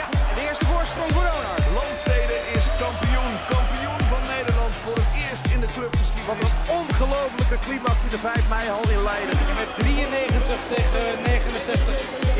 [0.00, 1.60] Ja, de eerste voorsprong voor Donar.
[1.80, 3.34] Landstede is kampioen.
[3.54, 6.30] Kampioen van Nederland voor het eerst in de clubgeschiedenis.
[6.30, 9.38] Wat een ongelofelijke climax in de 5 mei al in Leiden.
[9.50, 11.94] En met 93 tegen 69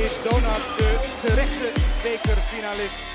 [0.07, 0.91] is Donar de
[1.23, 1.69] terechte
[2.03, 3.14] bekerfinalist.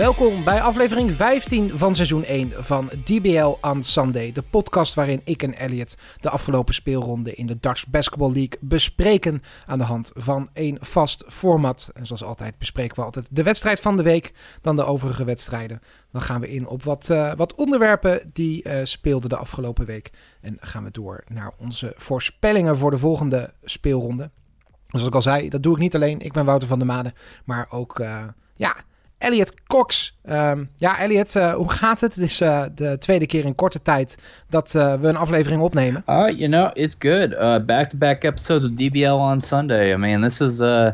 [0.00, 4.32] Welkom bij aflevering 15 van seizoen 1 van DBL on Sunday.
[4.32, 9.42] De podcast waarin ik en Elliot de afgelopen speelronde in de Dutch Basketball League bespreken
[9.66, 11.90] aan de hand van één vast format.
[11.94, 15.80] En zoals altijd bespreken we altijd de wedstrijd van de week, dan de overige wedstrijden.
[16.12, 20.10] Dan gaan we in op wat, uh, wat onderwerpen die uh, speelden de afgelopen week.
[20.40, 24.30] En gaan we door naar onze voorspellingen voor de volgende speelronde.
[24.88, 26.20] Zoals ik al zei, dat doe ik niet alleen.
[26.20, 27.14] Ik ben Wouter van der Made,
[27.44, 27.98] maar ook...
[27.98, 28.24] Uh,
[28.56, 28.76] ja,
[29.20, 30.18] Elliot Cox.
[30.30, 32.14] Um, ja, Elliot, uh, hoe gaat het?
[32.14, 34.16] Het is uh, de tweede keer in korte tijd
[34.48, 36.02] dat uh, we een aflevering opnemen.
[36.06, 37.36] Uh, you know, it's good.
[37.66, 39.92] Back-to-back episodes of DBL on Sunday.
[39.92, 40.90] I mean, this is uh,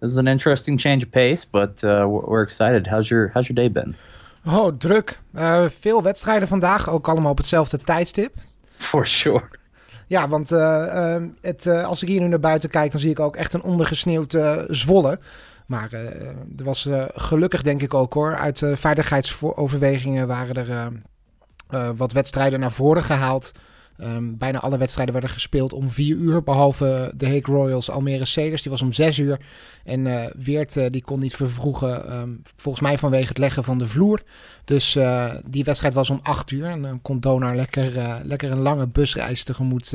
[0.00, 2.86] this is an interesting change of pace, but we're excited.
[2.86, 3.96] How's your How's your day been?
[4.46, 5.18] Oh, druk.
[5.80, 8.34] veel wedstrijden vandaag, ook allemaal op hetzelfde tijdstip.
[8.76, 9.42] For sure.
[10.06, 10.48] Ja, want
[11.40, 14.38] het, als ik hier nu naar buiten kijk, dan zie ik ook echt een ondergesneeuwd
[14.68, 15.18] Zwolle.
[15.68, 16.00] Maar uh,
[16.56, 20.92] er was uh, gelukkig, denk ik ook hoor, uit uh, veiligheidsoverwegingen waren er
[21.96, 23.52] wat wedstrijden naar voren gehaald.
[24.00, 28.62] Um, bijna alle wedstrijden werden gespeeld om vier uur, behalve de Hague Royals Almere Cedars.
[28.62, 29.40] Die was om zes uur.
[29.84, 34.22] En Weert die kon niet vervroegen, um, volgens mij vanwege het leggen van de vloer.
[34.64, 34.98] Dus
[35.46, 36.66] die wedstrijd was om acht uur.
[36.66, 39.94] En dan kon Donar lekker, lekker een lange busreis tegemoet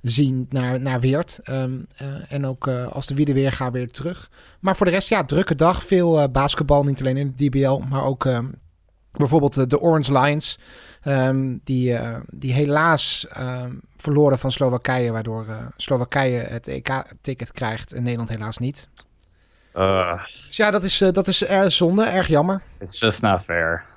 [0.00, 1.38] zien naar, naar Weert.
[1.44, 4.30] Um, uh, en ook uh, als de wiede weer gaat weer terug.
[4.60, 5.84] Maar voor de rest, ja, drukke dag.
[5.84, 8.54] Veel uh, basketbal, niet alleen in de DBL, maar ook um,
[9.12, 10.58] bijvoorbeeld de Orange Lions.
[11.04, 13.26] Um, die, die helaas
[13.96, 18.88] verloren van Slowakije, waardoor Slowakije het EK-ticket krijgt en Nederland helaas niet.
[20.46, 22.62] dus ja, dat is, dat is erg zonde, erg jammer.
[22.78, 23.89] It's just not fair.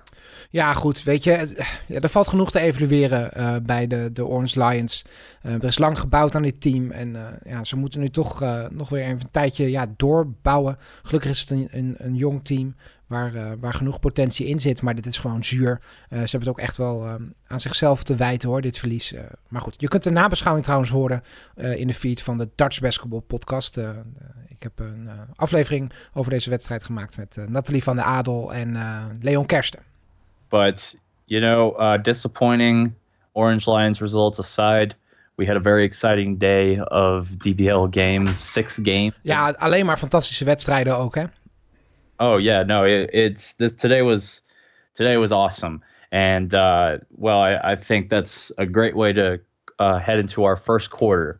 [0.54, 1.04] Ja, goed.
[1.04, 1.56] Weet je,
[1.88, 5.06] er valt genoeg te evalueren uh, bij de, de Orange Lions.
[5.46, 6.92] Uh, er is lang gebouwd aan dit team.
[6.92, 8.40] En uh, ja, ze moeten nu toch
[8.72, 10.78] nog weer even een tijdje ja, doorbouwen.
[11.04, 12.76] Gelukkig is het een, een, jong team
[13.08, 14.82] waar, waar genoeg potentie in zit.
[14.82, 15.82] Maar dit is gewoon zuur.
[16.10, 17.08] ze hebben het ook echt wel
[17.48, 19.14] aan zichzelf te wijten hoor, dit verlies.
[19.48, 21.24] maar goed, je kunt de nabeschouwing trouwens horen
[21.56, 23.78] in de feed van de Dutch Basketball podcast.
[24.48, 28.78] ik heb een aflevering over deze wedstrijd gemaakt met Nathalie van der Adel en
[29.22, 29.93] Leon Kersten.
[30.54, 32.96] But you know, uh, disappointing
[33.34, 34.94] Orange Lions results aside,
[35.36, 39.16] we had a very exciting day of DBL games, six games.
[39.22, 41.24] Ja, alleen maar fantastische wedstrijden ook, hè?
[42.18, 44.44] Oh yeah, no, it, it's this today was
[44.94, 45.82] today was awesome,
[46.12, 49.40] and uh, well, I, I think that's a great way to
[49.80, 51.40] uh, head into our first quarter.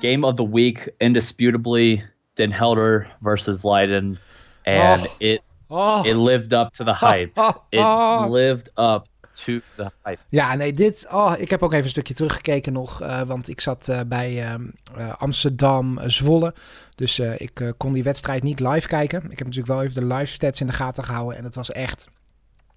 [0.00, 2.02] Game of the week, indisputably,
[2.34, 4.18] Den Helder versus Leiden,
[4.66, 5.16] and oh.
[5.18, 5.40] it
[5.72, 6.06] Oh.
[6.06, 7.54] It lived up to the hype.
[7.68, 10.18] It lived up to the hype.
[10.28, 11.06] Ja, nee, dit...
[11.10, 13.02] Oh, ik heb ook even een stukje teruggekeken nog.
[13.02, 14.56] Uh, want ik zat uh, bij
[14.98, 16.54] uh, Amsterdam, Zwolle.
[16.94, 19.22] Dus ik kon die wedstrijd niet live kijken.
[19.30, 21.36] Ik heb natuurlijk wel even de live stats in de gaten gehouden.
[21.36, 22.08] En het was echt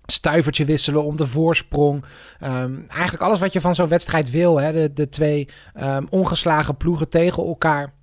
[0.06, 2.06] stuivertje wisselen om de voorsprong.
[2.44, 4.60] Um, eigenlijk alles wat je van zo'n wedstrijd wil.
[4.60, 4.72] Hè?
[4.72, 5.50] De, de twee
[5.82, 7.94] um, ongeslagen ploegen tegen elkaar.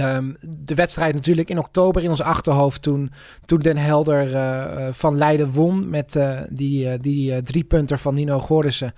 [0.00, 3.10] Um, de wedstrijd natuurlijk in oktober in ons achterhoofd toen,
[3.44, 8.38] toen Den Helder uh, van Leiden won met uh, die, uh, die driepunter van Nino
[8.38, 8.94] Gorissen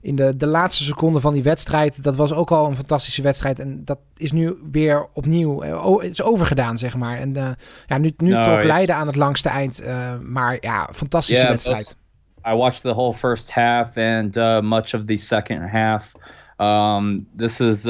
[0.00, 2.02] in de, de laatste seconde van die wedstrijd.
[2.02, 6.10] Dat was ook al een fantastische wedstrijd en dat is nu weer opnieuw, oh, het
[6.10, 7.18] is overgedaan zeg maar.
[7.18, 7.56] En
[7.86, 9.82] ja, nu, nu no, trok Leiden aan het langste eind,
[10.22, 11.96] maar ja, fantastische yeah, wedstrijd.
[12.48, 16.12] I watched the whole first half and uh, much of the second half.
[16.58, 17.84] Um, this is...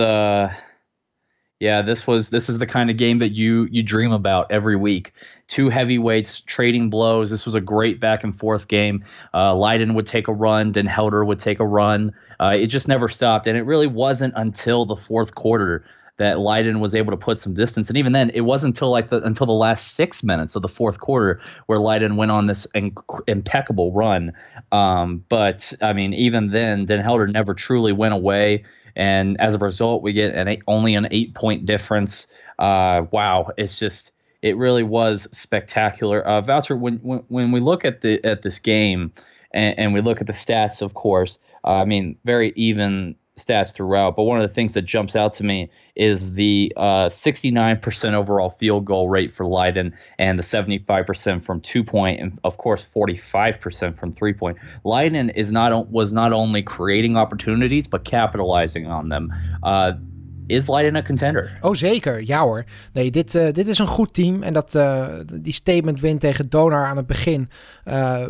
[1.59, 4.77] Yeah, this was this is the kind of game that you you dream about every
[4.77, 5.13] week.
[5.47, 7.31] Two heavyweights trading blows.
[7.31, 9.03] This was a great back and forth game.
[9.33, 12.13] Uh, Leiden would take a run, Den Helder would take a run.
[12.41, 15.83] Uh, it just never stopped, and it really wasn't until the fourth quarter
[16.19, 17.89] that Leiden was able to put some distance.
[17.89, 20.69] And even then, it wasn't until like the until the last six minutes of the
[20.69, 24.31] fourth quarter where Leiden went on this inc- impeccable run.
[24.73, 28.65] Um, but I mean, even then, Den Helder never truly went away
[28.97, 32.27] and as a result, we get an eight, only an eight point difference.
[32.59, 34.13] Uh, wow, it's just
[34.43, 36.27] it really was spectacular.
[36.27, 39.13] Uh, Voucher, when, when when we look at the at this game
[39.53, 43.73] and, and we look at the stats, of course, uh, I mean very even stats
[43.73, 48.15] throughout, but one of the things that jumps out to me is the uh, 69%
[48.15, 52.85] overall field goal rate for Leiden and the 75% from two point, and of course
[52.85, 54.57] 45% from three point.
[54.85, 59.33] Leiden is not was not only creating opportunities but capitalizing on them.
[59.63, 59.93] Uh,
[60.47, 61.59] is Leiden een contender?
[61.61, 62.27] Oh, zeker.
[62.27, 62.65] Ja hoor.
[62.93, 64.43] Nee, dit, uh, dit is een goed team.
[64.43, 65.07] En dat, uh,
[65.41, 67.51] die statement win tegen Donar aan het begin...
[67.85, 68.27] Uh,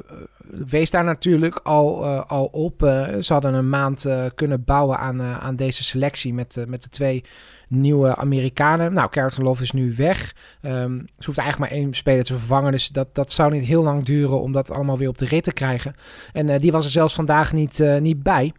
[0.67, 2.81] wees daar natuurlijk al, al op.
[3.21, 6.35] ze hadden een maand kunnen bouwen aan, aan deze selectie...
[6.35, 7.25] met, met de twee
[7.69, 8.93] nieuwe Amerikanen.
[8.93, 10.35] Nou, Love is nu weg.
[10.63, 12.73] Um, ze hoeft eigenlijk maar één speler te vervangen.
[12.73, 15.45] Dus dat, dat zou niet heel lang duren om dat allemaal weer op de rit
[15.45, 15.95] te krijgen.
[16.33, 18.53] En die was er zelfs vandaag niet, niet bij...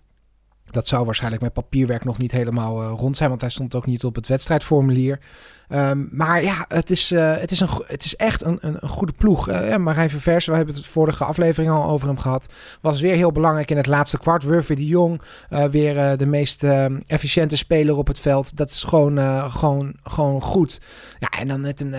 [0.72, 3.86] Dat zou waarschijnlijk met papierwerk nog niet helemaal uh, rond zijn, want hij stond ook
[3.86, 5.20] niet op het wedstrijdformulier.
[5.70, 9.14] Um, maar ja, het is, uh, het is, een, het is echt een, een, goede
[9.18, 9.50] ploeg.
[9.50, 12.54] Uh, Marijn Ververs, we hebben het vorige aflevering al over hem gehad.
[12.82, 14.44] Was weer heel belangrijk in het laatste kwart.
[14.44, 16.64] Wurfy de Jong, uh, weer de meest
[17.08, 18.58] efficiënte speler op het veld.
[18.58, 20.82] Dat is gewoon, gewoon, gewoon goed.
[21.20, 21.96] Ja, en dan met een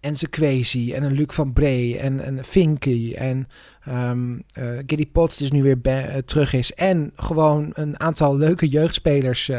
[0.00, 3.48] Enze Kwesi en een Luc van Bree en een Finky en
[3.88, 4.42] um,
[4.86, 6.74] Giddy Potts die nu weer terug is.
[6.74, 9.50] En gewoon een aantal leuke jeugdspelers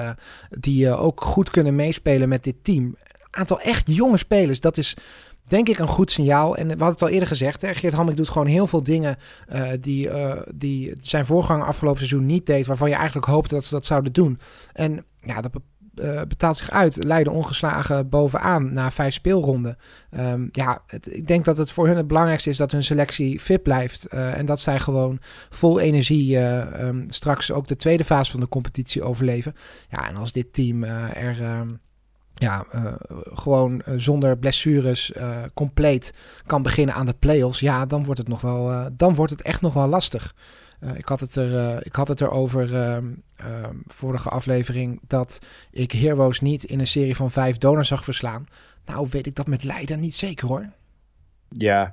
[0.50, 2.96] die ook goed kunnen meespelen met dit team
[3.36, 4.60] aantal echt jonge spelers.
[4.60, 4.96] Dat is
[5.48, 6.58] denk ik een goed signaal.
[6.58, 7.66] En we hadden het al eerder gezegd.
[7.68, 9.18] Geert Hamming doet gewoon heel veel dingen
[9.54, 12.66] uh, die, uh, die zijn voorganger afgelopen seizoen niet deed.
[12.66, 14.40] Waarvan je eigenlijk hoopte dat ze dat zouden doen.
[14.74, 15.52] En ja, dat
[15.96, 17.04] uh, betaalt zich uit.
[17.04, 19.78] Leiden ongeslagen bovenaan na vijf speelronden.
[20.18, 23.64] Um, ja, ik denk dat het voor hun het belangrijkste is dat hun selectie fit
[23.64, 24.06] blijft.
[24.06, 25.20] en dat zij gewoon
[25.50, 29.56] vol energie um, straks ook de tweede fase van de competitie overleven.
[29.90, 31.66] Ja, en als dit team er...
[32.44, 32.94] Ja, uh,
[33.34, 36.14] gewoon uh, zonder blessures uh, compleet
[36.46, 39.62] kan beginnen aan de playoffs, ja, dan wordt het nog wel, dan wordt het echt
[39.62, 40.36] nog wel lastig.
[40.96, 43.06] ik, had het er, ik had het erover ehm,
[43.36, 45.40] ehm, vorige aflevering dat
[45.72, 48.46] ik Heroes niet in een serie van vijf donors zag verslaan.
[48.86, 50.70] Nou, weet ik dat met Leiden niet zeker hoor.
[51.50, 51.90] Yeah,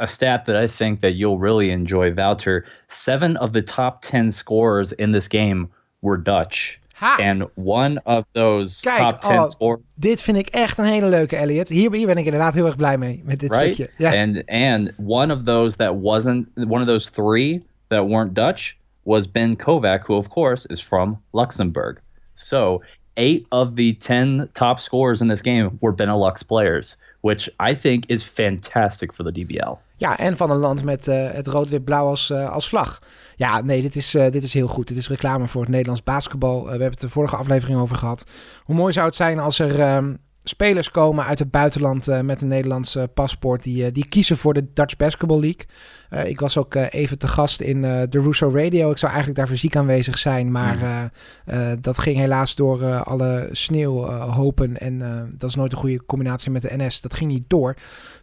[0.00, 2.66] a stat that I think that you'll really enjoy, Wouter.
[2.86, 6.78] Seven of the top ten scorers in this game were Dutch.
[6.98, 7.16] Ha.
[7.20, 9.80] And one of those Kijk, top 10 oh, scores.
[9.94, 11.68] Dit vind ik echt een hele leuke, Elliot.
[11.68, 13.74] Hier, hier ben ik inderdaad heel erg blij mee met dit right?
[13.74, 13.92] stukje.
[13.96, 14.22] Yeah.
[14.22, 19.30] And and one of those that wasn't one of those three that weren't Dutch was
[19.30, 22.00] Ben Kovac, who of course is from Luxembourg.
[22.34, 22.82] So
[23.14, 28.04] eight of the ten top scorers in this game were Benelux players, which I think
[28.08, 29.78] is fantastic for the DBL.
[29.96, 33.00] Ja, en van een land met uh, het rood-wit-blauw als, uh, als vlag.
[33.38, 34.88] Ja, nee, dit is, uh, dit is heel goed.
[34.88, 36.62] Dit is reclame voor het Nederlands basketbal.
[36.62, 38.24] we hebben het de vorige aflevering over gehad.
[38.62, 40.14] Hoe mooi zou het zijn als er ehm,
[40.44, 43.62] spelers komen uit het buitenland met een Nederlands paspoort.
[43.62, 46.28] Die, die kiezen voor de Dutch Basketball League.
[46.30, 48.90] ik was ook even te gast in de Russo Radio.
[48.90, 50.50] Ik zou eigenlijk daar fysiek aanwezig zijn.
[50.50, 51.10] Maar
[51.46, 51.80] mm.
[51.80, 54.80] dat ging helaas door alle sneeuwhopen.
[54.80, 54.98] en
[55.38, 57.00] dat is nooit een goede combinatie met de NS.
[57.00, 57.74] Dat ging niet door.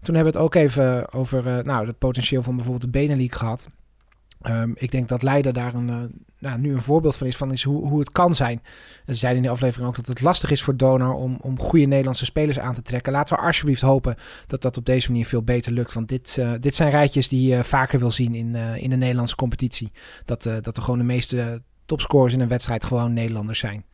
[0.02, 3.68] Toen hebben we het ook even over nou, het potentieel van bijvoorbeeld de Benelink gehad.
[4.50, 5.96] Um, ik denk dat Leiden daar een, uh,
[6.40, 8.62] nou, nu een voorbeeld van is, van is hoe, hoe het kan zijn.
[9.06, 11.86] ze zeiden in de aflevering ook dat het lastig is voor Donor om, om goede
[11.86, 13.12] Nederlandse spelers aan te trekken.
[13.12, 14.16] Laten we alsjeblieft hopen
[14.48, 15.94] dat dat op deze manier veel beter lukt.
[15.94, 18.96] Want dit, uh, dit zijn rijtjes die je vaker wil zien in, uh, in de
[18.96, 19.92] Nederlandse competitie.
[20.26, 23.86] Dat, dat er gewoon de meeste topscorers in een wedstrijd gewoon Nederlanders zijn.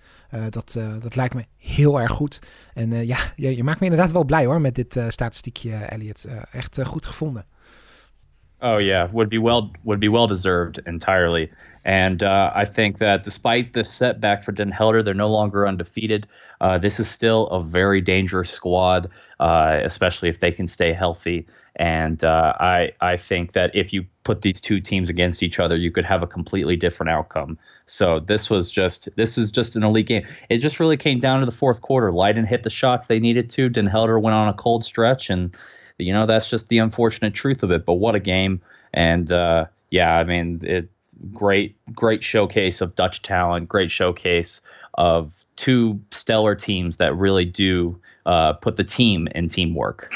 [0.49, 2.39] dat, dat lijkt me heel erg goed.
[2.73, 6.27] En ja, je, je, maakt me inderdaad wel blij hoor met dit statistiekje, Elliot.
[6.51, 7.45] echt goed gevonden.
[8.61, 11.51] Oh yeah, would be well would be well deserved entirely.
[11.83, 16.27] And uh, I think that despite this setback for Den Helder, they're no longer undefeated.
[16.59, 21.47] Uh, this is still a very dangerous squad, uh, especially if they can stay healthy.
[21.77, 25.75] And uh, I I think that if you put these two teams against each other,
[25.75, 27.57] you could have a completely different outcome.
[27.87, 30.27] So this was just this is just an elite game.
[30.49, 32.11] It just really came down to the fourth quarter.
[32.11, 33.69] Leiden hit the shots they needed to.
[33.69, 35.55] Den Helder went on a cold stretch and
[36.01, 37.85] you know that's just the unfortunate truth of it.
[37.85, 38.61] But what a game!
[38.93, 40.89] And uh, yeah, I mean, it
[41.33, 44.61] great great showcase of Dutch talent, great showcase
[44.95, 50.11] of two stellar teams that really do uh, put the team in teamwork.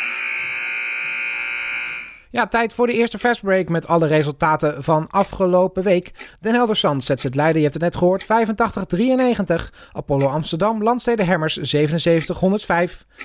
[2.36, 6.12] Ja, tijd voor de eerste fastbreak met alle resultaten van afgelopen week.
[6.40, 9.70] Den Helder zet het Leiden, je hebt het net gehoord, 85-93.
[9.92, 12.74] Apollo Amsterdam, Landstede Hemmers 77-105.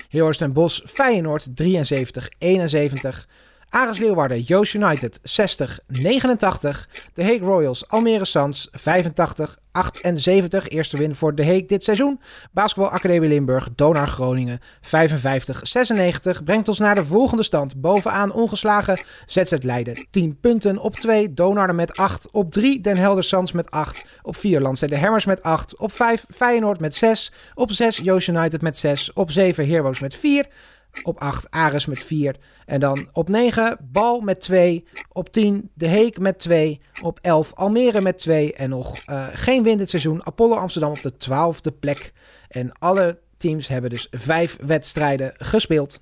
[0.09, 3.27] Heelhorst en Bos, Feyenoord 73-71.
[3.71, 6.89] Ares Leeuwarden, Joost United 60, 89.
[7.13, 10.67] De Hague Royals, Almere Suns 85, 78.
[10.67, 12.19] Eerste win voor De Hague dit seizoen.
[12.51, 16.43] Basketbal Academie Limburg, Donar Groningen 55, 96.
[16.43, 17.81] Brengt ons naar de volgende stand.
[17.81, 20.77] Bovenaan ongeslagen ZZ Leiden 10 punten.
[20.77, 22.31] Op 2 Donarden met 8.
[22.31, 24.05] Op 3 Den Helder Suns met 8.
[24.21, 25.77] Op 4 de Hammers met 8.
[25.77, 27.31] Op 5 Feyenoord met 6.
[27.53, 29.13] Op 6 Joost United met 6.
[29.13, 30.45] Op 7 Heroes met 4.
[31.03, 32.35] Op 8 Ares met 4.
[32.65, 34.85] En dan op 9 Bal met 2.
[35.11, 36.81] Op 10 De Heek met 2.
[37.01, 38.53] Op 11 Almere met 2.
[38.53, 40.25] En nog uh, geen win dit seizoen.
[40.25, 42.13] Apollo Amsterdam op de 12e plek.
[42.47, 45.99] En alle teams hebben dus 5 wedstrijden gespeeld.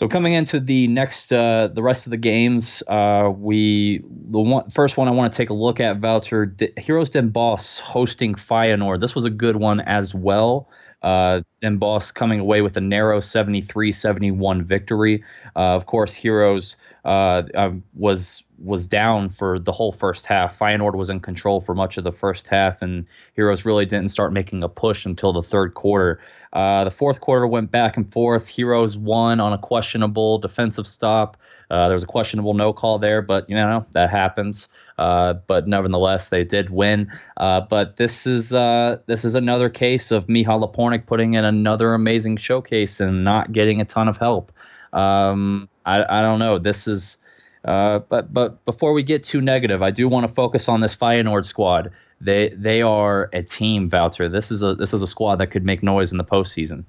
[0.00, 4.70] So coming into the next, uh, the rest of the games, uh, we the one
[4.70, 8.34] first one I want to take a look at Voucher D- Heroes Den Boss hosting
[8.34, 9.02] Feyenoord.
[9.02, 10.70] This was a good one as well.
[11.02, 15.22] Uh, Den Boss coming away with a narrow 73-71 victory.
[15.54, 20.58] Uh, of course, Heroes uh, um, was was down for the whole first half.
[20.58, 23.04] Feyenoord was in control for much of the first half, and
[23.34, 26.20] Heroes really didn't start making a push until the third quarter.
[26.52, 28.48] Uh, the fourth quarter went back and forth.
[28.48, 31.36] Heroes won on a questionable defensive stop.
[31.70, 34.68] Uh, there was a questionable no call there, but you know that happens.
[34.98, 37.10] Uh, but nevertheless, they did win.
[37.36, 41.94] Uh, but this is uh, this is another case of Mihal Lapornik putting in another
[41.94, 44.52] amazing showcase and not getting a ton of help.
[44.92, 46.58] Um, I, I don't know.
[46.58, 47.16] This is.
[47.64, 50.96] Uh, but but before we get too negative, I do want to focus on this
[50.96, 51.90] Feyenoord squad.
[52.20, 54.28] They they are a team, Wouter.
[54.28, 56.84] This is a this is a squad that could make noise in the postseason.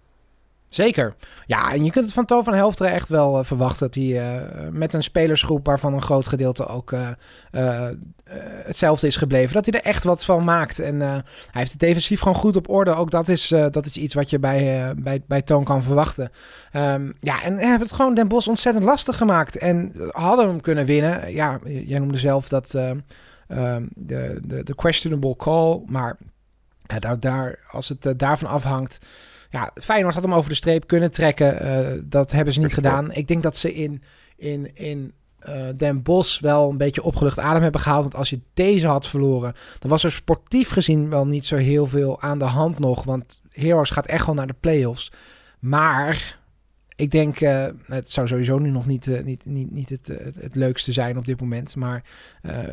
[0.72, 1.16] Zeker.
[1.46, 4.04] Ja, en je kunt het van Toon van Helfter echt wel uh, verwachten dat hij
[4.04, 7.88] uh, met een spelersgroep waarvan een groot gedeelte ook uh,
[8.63, 10.80] hetzelfde is gebleven, dat hij er echt wat van maakt.
[10.80, 12.96] En hij heeft het defensief gewoon goed op orde.
[12.96, 16.32] Ook dat is, dat is iets wat je bij, bij, bij Toon kan verwachten.
[16.74, 19.58] Um, ja, en hebben het gewoon Den Bos ontzettend lastig gemaakt.
[19.58, 21.34] En hadden hem kunnen winnen.
[21.34, 22.75] Ja, jij noemde zelf dat
[23.51, 25.82] Ehm, de, de, de questionable call.
[25.86, 26.18] Maar
[27.20, 29.00] daar, als het daarvan afhangt.
[29.51, 31.65] Ja, Feyenoord had hem over de streep kunnen trekken.
[31.65, 33.12] Uh, dat hebben ze niet gedaan.
[33.12, 34.03] Ik denk dat ze in,
[34.36, 35.13] in, in
[35.50, 38.01] uh, Den Bos wel een beetje opgelucht adem hebben gehaald.
[38.01, 41.88] Want als je deze had verloren, dan was er sportief gezien wel niet zo heel
[41.88, 43.03] veel aan de hand nog.
[43.03, 45.12] Want Heroes gaat echt wel naar de playoffs.
[45.60, 46.39] Maar
[47.01, 50.36] ik denk, uh, het zou sowieso nu nog niet, uh, niet, niet, niet het, het,
[50.41, 51.75] het, leukste zijn op dit moment.
[51.75, 52.03] Maar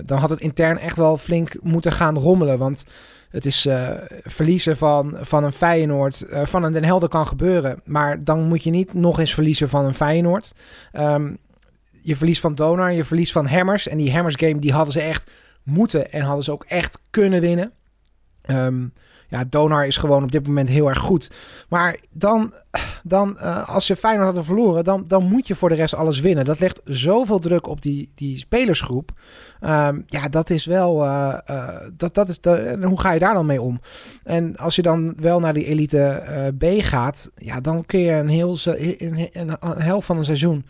[0.04, 2.58] dan had het intern echt wel flink moeten gaan rommelen.
[2.58, 2.84] Want
[3.30, 3.68] het is
[4.24, 7.80] verliezen van, van een Feyenoord, van een Den Helder kan gebeuren.
[7.84, 10.52] Maar dan moet je niet nog eens verliezen van een Feyenoord.
[10.92, 11.38] Um,
[12.02, 13.88] je verliest van Donar, je verliest van Hammers.
[13.88, 15.30] En die Hammers game die hadden ze echt
[15.62, 17.72] moeten en hadden ze ook echt kunnen winnen.
[18.46, 18.92] Um,
[19.28, 21.30] ja, Donar is gewoon op dit moment heel erg goed.
[21.68, 22.52] Maar dan,
[23.02, 26.20] dan uh, als je Feyenoord hadden verloren, dan, dan moet je voor de rest alles
[26.20, 26.44] winnen.
[26.44, 29.10] Dat legt zoveel druk op die, die spelersgroep.
[29.60, 31.04] Um, ja, dat is wel.
[31.04, 33.80] Uh, uh, dat, dat is de, hoe ga je daar dan mee om?
[34.24, 36.22] En als je dan wel naar die elite
[36.58, 40.64] B gaat, ja, dan kun je een heel een, een, een helft van een seizoen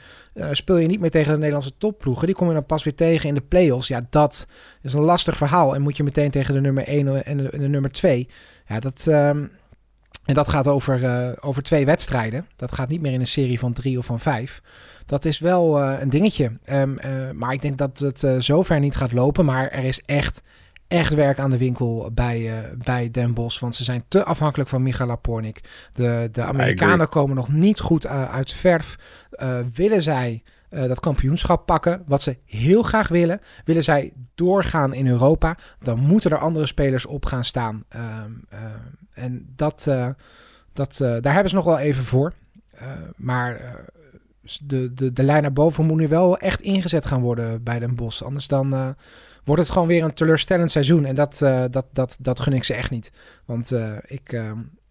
[0.52, 2.26] speel je niet meer tegen de Nederlandse topploegen.
[2.26, 3.88] Die kom je dan pas weer tegen in de play-offs.
[3.88, 4.46] Ja, dat
[4.82, 5.74] is een lastig verhaal.
[5.74, 8.28] En moet je meteen tegen de nummer 1 en de, en de nummer 2.
[8.66, 9.06] Ja, dat.
[9.08, 9.50] Um,
[10.24, 12.46] en dat gaat over, uh, over twee wedstrijden.
[12.56, 14.62] Dat gaat niet meer in een serie van drie of van vijf.
[15.06, 16.52] Dat is wel een dingetje.
[16.64, 16.82] Uh,
[17.34, 19.44] maar ik denk dat het zover niet gaat lopen.
[19.44, 20.42] Maar er is echt,
[20.88, 23.60] echt werk aan de winkel bij, bij Den Bosch.
[23.60, 25.88] Want ze zijn te afhankelijk van Michael Lapornik.
[25.92, 28.96] De, de Amerikanen komen nog niet goed uit verf.
[29.74, 32.02] willen zij dat kampioenschap pakken.
[32.06, 33.40] Wat ze heel graag willen.
[33.64, 37.84] Willen zij doorgaan in Europa, dan moeten er andere spelers op gaan staan.
[37.96, 38.00] Uh,
[38.52, 38.58] uh,
[39.12, 40.08] en dat, eh,
[40.72, 42.32] dat, eh, daar hebben ze nog wel even voor.
[43.16, 43.60] maar
[44.62, 47.94] de, de, de lijn naar boven moet nu wel echt ingezet gaan worden bij Den
[47.94, 48.22] Bos.
[48.22, 48.96] Anders dan
[49.48, 51.04] wordt het gewoon weer een teleurstellend seizoen.
[51.04, 51.38] En dat,
[51.70, 53.10] dat, dat, dat gun ik ze echt niet.
[53.44, 53.72] Want
[54.06, 54.40] ik,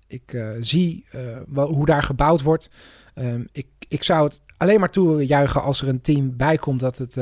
[0.07, 1.05] ik zie
[1.53, 2.69] hoe daar gebouwd wordt.
[3.15, 6.97] Um, ik, ik zou het alleen maar toejuichen als er een team bij komt dat
[6.97, 7.17] het.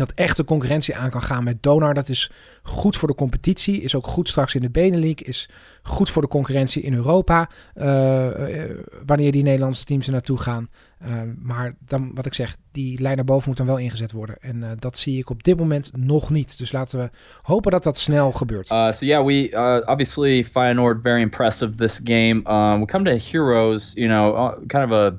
[0.00, 1.94] Uh, dat echte concurrentie aan kan gaan met Donar.
[1.94, 2.30] Dat is
[2.62, 3.82] goed voor de competitie.
[3.82, 5.20] Is ook goed straks in de Benelink.
[5.20, 5.48] Is
[5.82, 7.48] goed voor de concurrentie in Europa.
[7.74, 10.68] Uh, uh, wanneer die Nederlandse teams er naartoe gaan.
[11.02, 14.36] Uh, maar dan, wat ik zeg, die lijn naar boven moet dan wel ingezet worden.
[14.40, 16.58] En dat zie ik op dit moment nog niet.
[16.58, 17.10] Dus laten we
[17.42, 18.70] hopen dat dat snel gebeurt.
[18.70, 22.42] Uh, so yeah, we uh, obviously Feyenoord very impressive this game.
[22.46, 25.12] Um, we come to Heroes, you know, uh, kind of a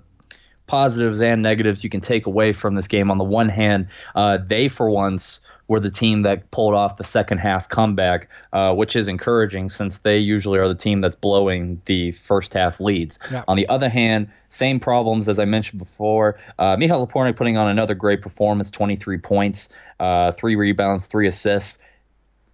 [0.72, 3.12] positives and negatives you can take away from this game.
[3.12, 7.04] On the one hand, uh, they for once were the team that pulled off the
[7.04, 11.82] second half comeback, uh, which is encouraging since they usually are the team that's blowing
[11.88, 13.20] the first half leads.
[13.30, 13.44] Yeah.
[13.50, 16.40] On the other hand, same problems as I mentioned before.
[16.58, 19.68] Uh, Michal Lapornik putting on another great performance 23 points,
[20.00, 21.80] uh, three rebounds, three assists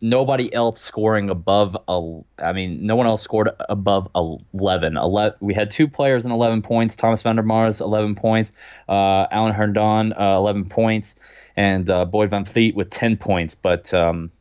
[0.02, 5.54] nobody else scoring above a I mean no one else scored above 11 11 we
[5.56, 8.52] had two players in 11 points Thomas van der Mars 11 points
[8.88, 11.16] uh, Alan Herndon uh, 11 points
[11.58, 13.56] and uh, Boyd Van Fleet with 10 points.
[13.56, 14.32] But um,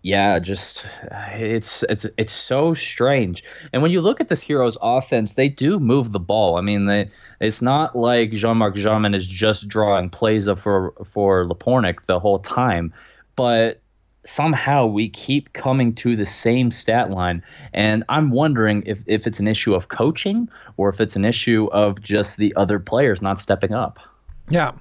[0.00, 0.84] yeah just
[1.32, 3.44] it's it's it's so strange.
[3.72, 6.56] And when you look at this heroes offense they do move the ball.
[6.56, 7.10] I mean they
[7.40, 12.38] it's not like Jean-Marc Jamin is just drawing plays up for for Lapornik the whole
[12.38, 12.92] time.
[13.36, 13.81] But
[14.24, 17.42] somehow we keep coming to the same stat line.
[17.72, 21.68] And I'm wondering if, if it's an issue of coaching or if it's an issue
[21.72, 23.98] of just the other players not stepping up.
[24.46, 24.74] Ja.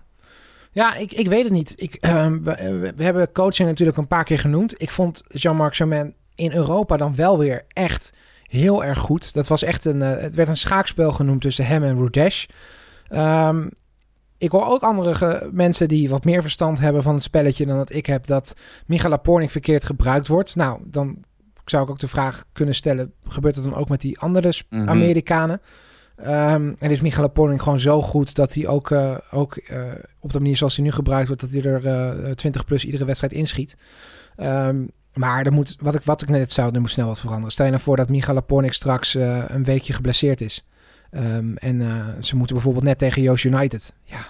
[0.71, 1.74] Ja, ik, ik weet het niet.
[1.75, 2.27] Ik, uh,
[2.95, 4.81] we, hebben coaching natuurlijk een paar keer genoemd.
[4.81, 8.13] Ik vond Jean-Marc Charmain in Europa dan wel weer echt
[8.45, 9.33] heel erg goed.
[9.33, 12.45] Dat was echt een, uh, het werd een schaakspel genoemd tussen hem en Rudesh.
[13.10, 13.69] Um,
[14.41, 17.93] ik hoor ook andere mensen die wat meer verstand hebben van het spelletje dan dat
[17.93, 18.55] ik heb, dat
[18.86, 20.55] Michael Lapornik verkeerd gebruikt wordt.
[20.55, 21.24] Nou, dan
[21.65, 24.89] zou ik ook de vraag kunnen stellen, gebeurt dat dan ook met die andere mhm.
[24.89, 25.62] Amerikanen?
[26.19, 29.81] Um, en is Michael Lapornik gewoon zo goed dat hij ook, uh, ook uh,
[30.19, 32.86] op de manier zoals hij nu gebruikt wordt, dat hij er uh, eh, 20 plus
[32.86, 33.77] iedere wedstrijd inschiet.
[34.38, 37.51] Um, maar er moet, wat, ik, wat ik net zou, er moet snel wat veranderen.
[37.51, 39.13] Stel je nou voor dat Michael Lapornik straks
[39.48, 40.65] een weekje geblesseerd is.
[41.12, 43.94] Um, en uh, ze moeten bijvoorbeeld net tegen Joost United.
[44.03, 44.25] Ja,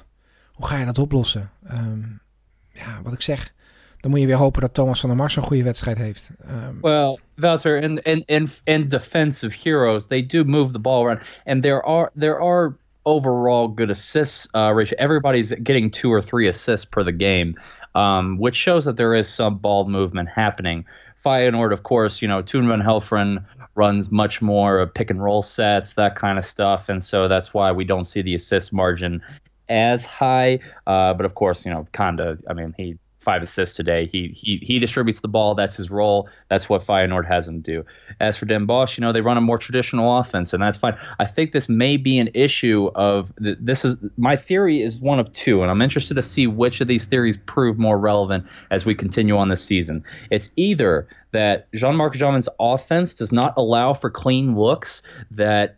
[0.52, 1.50] hoe ga je dat oplossen?
[1.72, 2.22] Um,
[2.70, 3.54] ja, wat ik zeg,
[4.00, 6.32] dan moet je weer hopen dat Thomas van der Mars een goede wedstrijd heeft.
[6.50, 11.22] Um, well, Wouter, in, in, in, in defensive heroes, they do move the ball around.
[11.46, 14.98] And there are, there are overall good assists uh, ratio.
[14.98, 17.56] Everybody's getting two or three assists per the game,
[17.96, 20.86] um, which shows that there is some ball movement happening.
[21.26, 25.42] Feyenoord, of course, you know, Toon van Helfren runs much more of pick and roll
[25.42, 29.22] sets, that kind of stuff, and so that's why we don't see the assist margin
[29.70, 30.60] as high.
[30.88, 34.08] Uh, but of course, you know, Conda, I mean, he five assists today.
[34.12, 35.56] He he he distributes the ball.
[35.56, 36.28] That's his role.
[36.50, 37.86] That's what Feyenoord has him do.
[38.20, 40.98] As for Den Bosch, you know, they run a more traditional offense, and that's fine.
[41.20, 45.32] I think this may be an issue of this is my theory is one of
[45.34, 48.96] two, and I'm interested to see which of these theories prove more relevant as we
[48.96, 50.04] continue on this season.
[50.32, 55.78] It's either that Jean-Marc Jamin's offense does not allow for clean looks that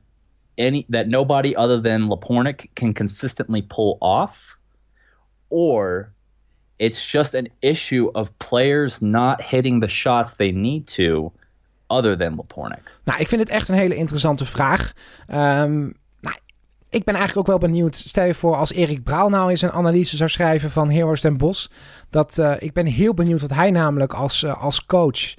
[0.57, 4.55] any that nobody other than Lapornik can consistently pull off,
[5.49, 6.12] or
[6.75, 11.31] it's just an issue of players not hitting the shots they need to,
[11.87, 12.99] other than Lapornik.
[13.03, 14.93] Nou, ik vind het echt een hele interessante vraag.
[15.27, 16.35] Um, nou,
[16.89, 17.95] ik ben eigenlijk ook wel benieuwd.
[17.95, 21.37] Stel je voor als Erik Brouw nou eens een analyse zou schrijven van Heroes den
[21.37, 21.71] Bos.
[22.09, 25.33] Dat, uh, ik ben heel benieuwd wat hij namelijk als, uh, als coach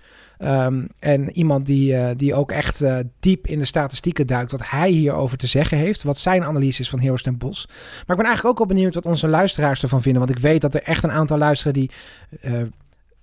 [0.45, 4.71] Um, en iemand die, uh, die ook echt uh, diep in de statistieken duikt, wat
[4.71, 7.67] hij hierover te zeggen heeft, wat zijn analyse is van Heroes ten Bos.
[7.69, 10.61] Maar ik ben eigenlijk ook wel benieuwd wat onze luisteraars ervan vinden, want ik weet
[10.61, 11.91] dat er echt een aantal luisteren die
[12.43, 12.53] uh,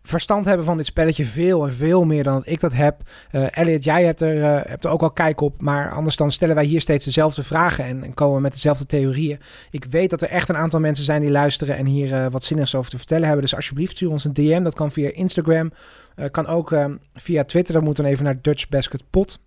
[0.03, 1.25] verstand hebben van dit spelletje.
[1.25, 3.01] Veel en veel meer dan ik dat heb.
[3.31, 5.61] Elliot, jij hebt er, hebt er ook al kijk op.
[5.61, 7.85] Maar anders dan stellen wij hier steeds dezelfde vragen.
[7.85, 9.39] En, en komen met dezelfde theorieën.
[9.71, 11.77] Ik weet dat er echt een aantal mensen zijn die luisteren.
[11.77, 13.41] En hier wat zinnigs over te vertellen hebben.
[13.41, 14.63] Dus alsjeblieft stuur ons een DM.
[14.63, 15.71] Dat kan via Instagram.
[16.31, 16.75] Kan ook
[17.13, 17.73] via Twitter.
[17.73, 19.39] Dan moet dan even naar Dutch Basket Pot.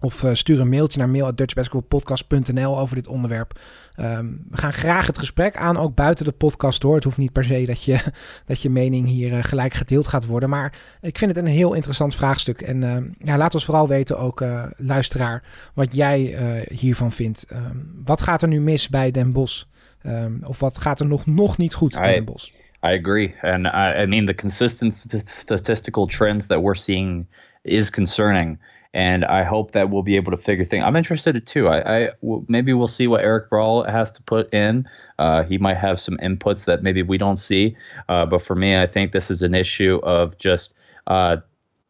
[0.00, 3.60] Of uh, stuur een mailtje naar mail.dutchbasketballpodcast.nl over dit onderwerp.
[4.00, 6.94] Um, we gaan graag het gesprek aan, ook buiten de podcast door.
[6.94, 8.00] Het hoeft niet per se dat je,
[8.46, 10.48] dat je mening hier uh, gelijk gedeeld gaat worden.
[10.48, 12.62] Maar ik vind het een heel interessant vraagstuk.
[12.62, 15.42] En uh, ja, laat ons vooral weten, ook eh, luisteraar,
[15.74, 16.38] wat jij
[16.68, 17.46] hiervan vindt.
[17.52, 19.68] Um, wat gaat er nu mis bij Den Bos?
[20.06, 22.52] Um, of wat gaat er nog, nog niet goed bij Den Bos?
[22.86, 23.34] I agree.
[23.42, 27.26] And I, I mean, the consistent statistical trends that we're seeing
[27.64, 28.58] is concerning.
[28.96, 30.82] and I hope that we'll be able to figure things.
[30.82, 31.68] I'm interested too.
[31.68, 32.10] I, I
[32.48, 34.88] maybe we'll see what Eric Brawl has to put in.
[35.18, 37.76] Uh, he might have some inputs that maybe we don't see.
[38.08, 40.72] Uh, but for me, I think this is an issue of just.
[41.06, 41.36] Uh,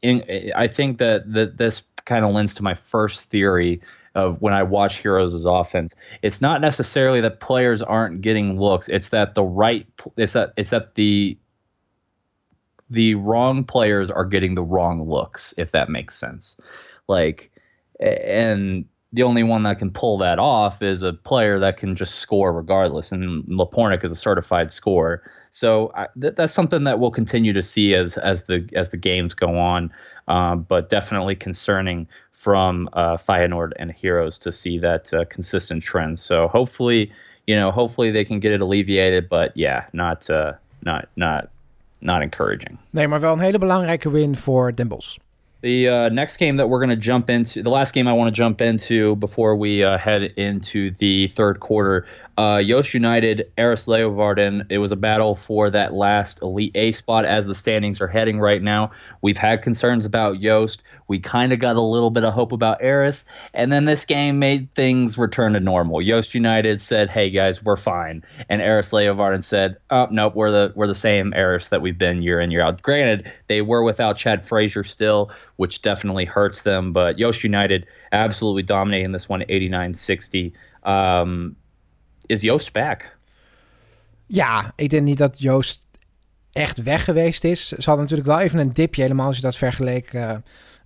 [0.02, 0.24] in,
[0.56, 3.80] I think that that this kind of lends to my first theory
[4.16, 5.94] of when I watch Heroes' offense.
[6.22, 8.88] It's not necessarily that players aren't getting looks.
[8.88, 9.86] It's that the right.
[10.16, 11.38] It's that it's that the
[12.88, 15.54] the wrong players are getting the wrong looks.
[15.58, 16.56] If that makes sense.
[17.08, 17.52] Like,
[18.00, 22.16] and the only one that can pull that off is a player that can just
[22.16, 23.12] score regardless.
[23.12, 25.22] And Lapornik is a certified scorer.
[25.50, 28.96] So I, th- that's something that we'll continue to see as as the as the
[28.96, 29.92] games go on.
[30.28, 32.08] Um, but definitely concerning
[32.46, 36.20] from uh, Feyenoord and Heroes to see that uh, consistent trend.
[36.20, 37.10] So hopefully,
[37.48, 39.28] you know, hopefully they can get it alleviated.
[39.28, 41.48] But yeah, not uh, not not
[42.00, 42.78] not encouraging.
[42.90, 45.18] Nee, maar wel een hele belangrijke win voor Den Bosch.
[45.60, 48.34] The uh, next game that we're going to jump into, the last game I want
[48.34, 52.06] to jump into before we uh, head into the third quarter,
[52.38, 54.66] uh, Yost United, Eris Leeuwarden.
[54.70, 58.38] It was a battle for that last Elite A spot as the standings are heading
[58.38, 58.90] right now.
[59.22, 60.82] We've had concerns about Yost.
[61.08, 63.24] We kind of got a little bit of hope about Eris.
[63.54, 66.02] And then this game made things return to normal.
[66.02, 68.22] Yost United said, hey, guys, we're fine.
[68.50, 72.22] And Eris Leeuwarden said, oh, nope, we're the, we're the same Eris that we've been
[72.22, 72.82] year in, year out.
[72.82, 76.92] Granted, they were without Chad Frazier still, which definitely hurts them.
[76.92, 80.52] But Yost United absolutely dominating this one, 89 60.
[80.82, 81.56] Um,
[82.26, 83.16] is Joost back?
[84.26, 85.86] Ja, ik denk niet dat Joost
[86.52, 87.68] echt weg geweest is.
[87.68, 90.36] Ze hadden natuurlijk wel even een dipje, helemaal als je dat vergeleek uh,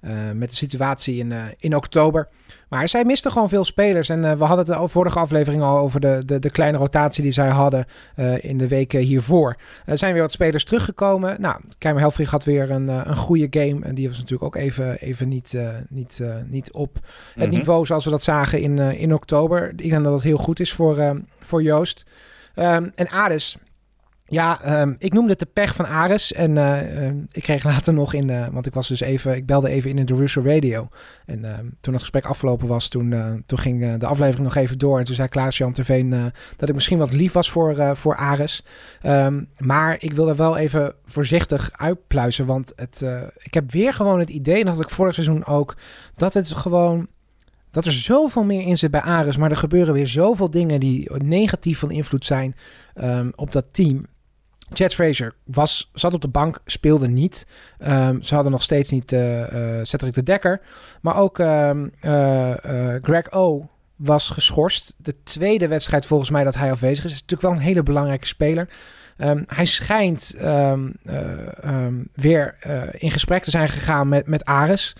[0.02, 2.28] uh, met de situatie in, uh, in oktober.
[2.68, 4.08] Maar zij misten gewoon veel spelers.
[4.08, 7.32] En we hadden het de vorige aflevering al over de, de, de kleine rotatie die
[7.32, 7.86] zij hadden
[8.40, 9.56] in de weken hiervoor.
[9.84, 11.40] Er zijn weer wat spelers teruggekomen.
[11.40, 13.84] Nou, Keimer Helfrich had weer een, een goede game.
[13.84, 15.54] En die was natuurlijk ook even, even niet,
[15.88, 17.02] niet, niet op het
[17.36, 17.50] mm -hmm.
[17.50, 19.68] niveau zoals we dat zagen in, in oktober.
[19.68, 22.04] Ik denk dat dat heel goed is voor, voor Joost.
[22.54, 23.56] Um, en Ares,
[24.30, 26.32] ja, um, ik noemde het de pech van Ares.
[26.32, 29.46] En uh, um, ik kreeg later nog in, uh, want ik was dus even, ik
[29.46, 30.88] belde even in de Russo Radio.
[31.26, 34.98] En uh, toen het gesprek afgelopen was, toen, toen ging de aflevering nog even door.
[34.98, 38.64] En toen zei Klaas-Jan Terveen dat ik misschien wat lief was voor, voor Ares.
[39.58, 42.46] Maar ik wilde wel even voorzichtig uitpluizen.
[42.46, 43.04] Want het,
[43.36, 45.76] ik heb weer gewoon het idee, en dat had ik vorig seizoen ook,
[46.16, 47.06] dat het gewoon
[47.70, 49.36] dat er zoveel meer in zit bij Ares.
[49.36, 52.54] Maar er gebeuren weer zoveel dingen die negatief van invloed zijn
[53.34, 54.06] op dat team.
[54.72, 57.46] Chad Fraser was, zat op de bank, speelde niet.
[57.78, 59.44] Um, ze hadden nog steeds niet uh,
[59.82, 60.60] Cedric de Dekker.
[61.00, 62.54] Maar ook um, uh,
[63.02, 64.94] Greg O was geschorst.
[64.96, 67.12] De tweede wedstrijd volgens mij dat hij afwezig is.
[67.12, 68.68] Is natuurlijk wel een hele belangrijke speler.
[69.18, 70.34] Um, hij schijnt
[72.14, 72.56] weer
[72.92, 74.96] in gesprek te zijn gegaan met, met Ares.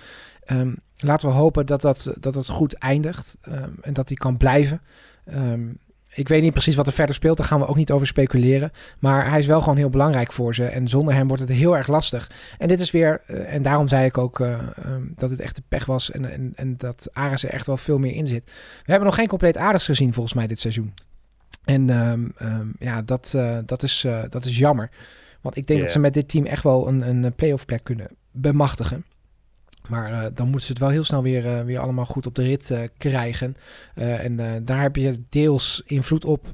[0.97, 3.37] laten we hopen dat dat, dat, dat goed eindigt
[3.81, 4.81] en dat hij kan blijven.
[6.15, 7.37] Ik weet niet precies wat er verder speelt.
[7.37, 8.73] Daar gaan we ook niet over speculeren.
[8.99, 10.65] Maar hij is wel gewoon heel belangrijk voor ze.
[10.65, 12.31] En zonder hem wordt het heel erg lastig.
[12.59, 13.21] En dit is weer.
[13.29, 16.11] Uh, en daarom zei ik ook uh, um, dat het echt de pech was.
[16.11, 18.45] En, en, en dat Ares er echt wel veel meer in zit.
[18.45, 20.95] We hebben nog geen compleet Ares gezien volgens mij dit seizoen.
[21.65, 24.91] En um, um, ja, dat, uh, dat, is, dat is jammer.
[25.41, 25.81] Want ik denk yeah.
[25.81, 29.05] dat ze met dit team echt wel een, een playoff plek kunnen bemachtigen.
[29.91, 32.35] Maar uh, dan moeten ze het wel heel snel weer, uh, weer allemaal goed op
[32.35, 33.57] de rit uh, krijgen.
[33.95, 36.47] en daar heb je deels invloed op.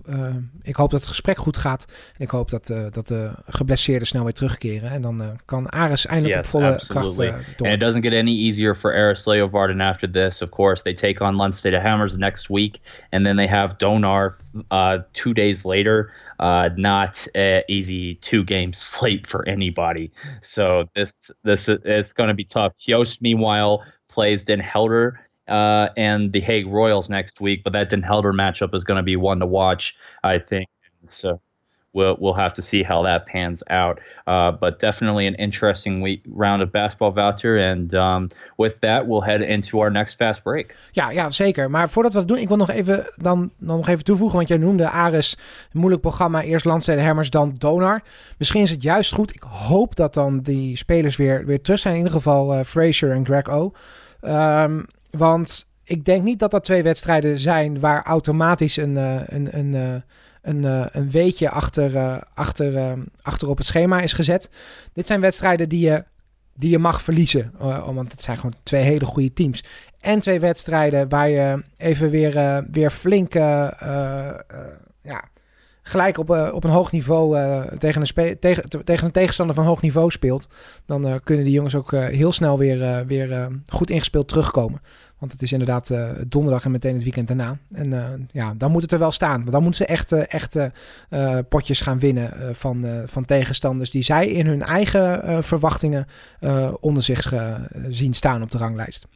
[0.63, 1.87] ik hoop dat het gesprek goed gaat.
[2.17, 4.91] En ik hoop dat, dat de geblesseerden snel weer terugkeren.
[4.91, 7.29] En dan kan Ares eindelijk yes, op volle absolutely.
[7.29, 7.67] kracht door.
[7.67, 10.43] And it doesn't get any easier for Ares Leeuwarden after this.
[10.43, 12.79] Of course, they take on Lund State Hammers next week.
[13.11, 14.37] And then they have Donar
[15.11, 16.11] two days later.
[16.39, 20.13] Uh, not an easy two game slate for anybody.
[20.43, 22.73] So this this it's going to be tough.
[22.81, 28.03] Yost, meanwhile, plays Den Helder uh, and the Hague Royals next week, but that Den
[28.03, 30.69] Helder matchup is going to be one to watch, I think.
[31.07, 31.41] So
[31.97, 33.99] we'll we'll have to see how that pans out.
[34.29, 37.71] Uh, but definitely an interesting week, round of basketball voucher.
[37.71, 40.75] And um, with that, we'll head into our next fast break.
[40.91, 41.71] Ja, ja, zeker.
[41.71, 44.59] Maar voordat we dat doen, ik wil nog even dan, nog even toevoegen, want jij
[44.59, 45.37] noemde Ares
[45.73, 46.43] een moeilijk programma.
[46.43, 48.03] Eerst Landsteden Hermers, dan Donar.
[48.39, 49.35] Misschien is het juist goed.
[49.35, 51.95] Ik hoop dat dan die spelers weer, weer terug zijn.
[51.95, 53.73] In ieder geval uh, Fraser en Greg O.
[54.23, 59.59] Um, want ik denk niet dat dat twee wedstrijden zijn waar automatisch een, uh, een,
[59.59, 59.95] een, uh,
[60.47, 64.51] een, uh, een weetje achter, uh, achter, uh, achter op het schema is gezet.
[64.93, 66.05] Dit zijn wedstrijden die je,
[66.55, 67.53] die je mag verliezen.
[67.95, 69.65] want het zijn gewoon twee hele goede teams.
[70.01, 73.35] En twee wedstrijden waar je even weer, weer flink
[75.03, 75.29] ja,
[75.83, 77.37] gelijk op, op een hoog niveau
[77.79, 80.49] tegen, een tegen, tegen een tegenstander van hoog niveau speelt.
[80.87, 84.81] Dan kunnen die jongens ook heel snel weer, weer goed ingespeeld terugkomen.
[85.19, 87.59] Want het is inderdaad uh, donderdag en meteen het weekend daarna.
[87.73, 89.39] En uh, ja, dan moet het er wel staan.
[89.39, 90.59] Want dan moeten ze echt, uh, echt
[91.49, 96.07] potjes gaan winnen van, van tegenstanders die zij in hun eigen verwachtingen
[96.81, 97.33] onder zich
[97.89, 99.07] zien staan op de ranglijst.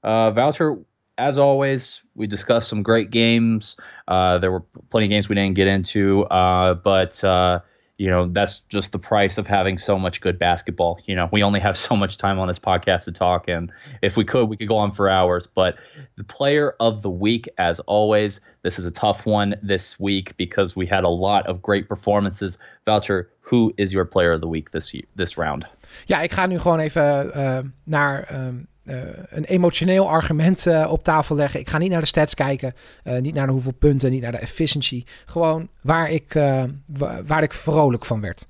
[0.00, 0.78] Wouter,
[1.14, 3.74] as always, we discussed some great games.
[4.06, 6.26] there were plenty of games we didn't get into,
[6.82, 7.22] but
[8.02, 11.28] you know that's just the price of having so much good basketball you know?
[11.32, 13.70] We only have so much time on this podcast to talk and
[14.02, 15.46] if we could we could go on for hours.
[15.46, 15.76] But
[16.16, 20.76] the player of the week as always this is a tough one this week because
[20.76, 22.58] we had a lot of great performances.
[22.86, 25.64] Voucher who is your player of the week this this round?
[26.06, 28.66] Ja ik ga nu gewoon even uh, naar um,
[29.28, 31.60] een emotioneel argument op tafel leggen.
[31.60, 32.74] Ik ga niet naar de stats kijken,
[33.20, 35.04] niet naar hoeveel punten, niet naar de efficiency.
[35.26, 36.32] Gewoon waar ik,
[37.26, 38.46] waar ik vrolijk van werd.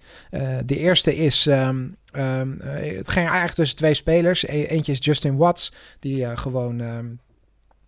[0.66, 1.46] de eerste is.
[1.46, 2.50] Ehm, ehm,
[2.96, 4.46] het ging eigenlijk tussen twee spelers.
[4.46, 7.06] E-, eentje is Justin Watts, die gewoon ehm,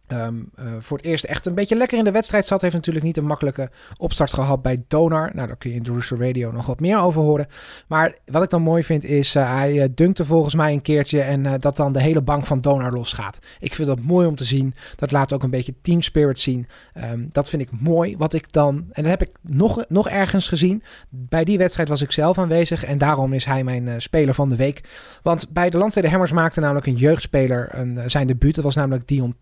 [0.07, 2.63] Ehm, eh, voor het eerst echt een beetje lekker in de wedstrijd zat.
[2.63, 5.31] Heeft natuurlijk niet een makkelijke opstart gehad bij Donar.
[5.35, 7.47] Nou, daar kun je in de Rooster Radio nog wat meer over horen.
[7.87, 11.21] Maar wat ik dan mooi vind is, uh, hij uh, dunkte volgens mij een keertje
[11.21, 13.39] en dat dan de hele bank van Donar losgaat.
[13.59, 14.75] Ik vind dat mooi om te zien.
[14.97, 16.67] Dat laat ook een beetje team spirit zien.
[16.95, 18.17] Ehm, dat vind ik mooi.
[18.17, 20.83] Wat ik dan, en dat heb ik nog, nog ergens gezien.
[21.09, 24.57] Bij die wedstrijd was ik zelf aanwezig en daarom is hij mijn speler van de
[24.57, 24.89] week.
[25.23, 28.55] Want bij de Landsteden Hammers maakte namelijk een jeugdspeler een, zijn debuut.
[28.55, 29.37] Dat was namelijk Dion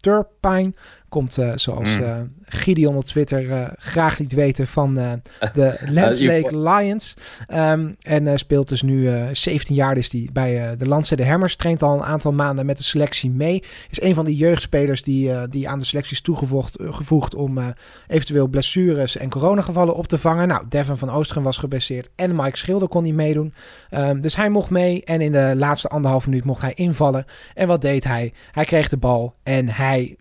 [1.08, 7.14] Komt uh, zoals uh, Gideon op Twitter uh, graag liet weten van de Lake Lions.
[7.54, 11.56] Um, en speelt dus nu 17 jaar is die bij de Landse Hammers.
[11.56, 13.62] Traint al een aantal maanden met de selectie mee.
[13.90, 17.58] Is een van die jeugdspelers die, die aan de selecties toegevoegd gevoegd om
[18.06, 20.48] eventueel blessures en coronagevallen op te vangen.
[20.48, 23.54] Nou, Devin van Oosteren was geblesseerd en Mike Schilder kon niet meedoen.
[23.90, 27.24] Um, dus hij mocht mee en in de laatste anderhalf minuut mocht hij invallen.
[27.54, 28.32] En wat deed hij?
[28.52, 30.16] Hij kreeg de bal en hij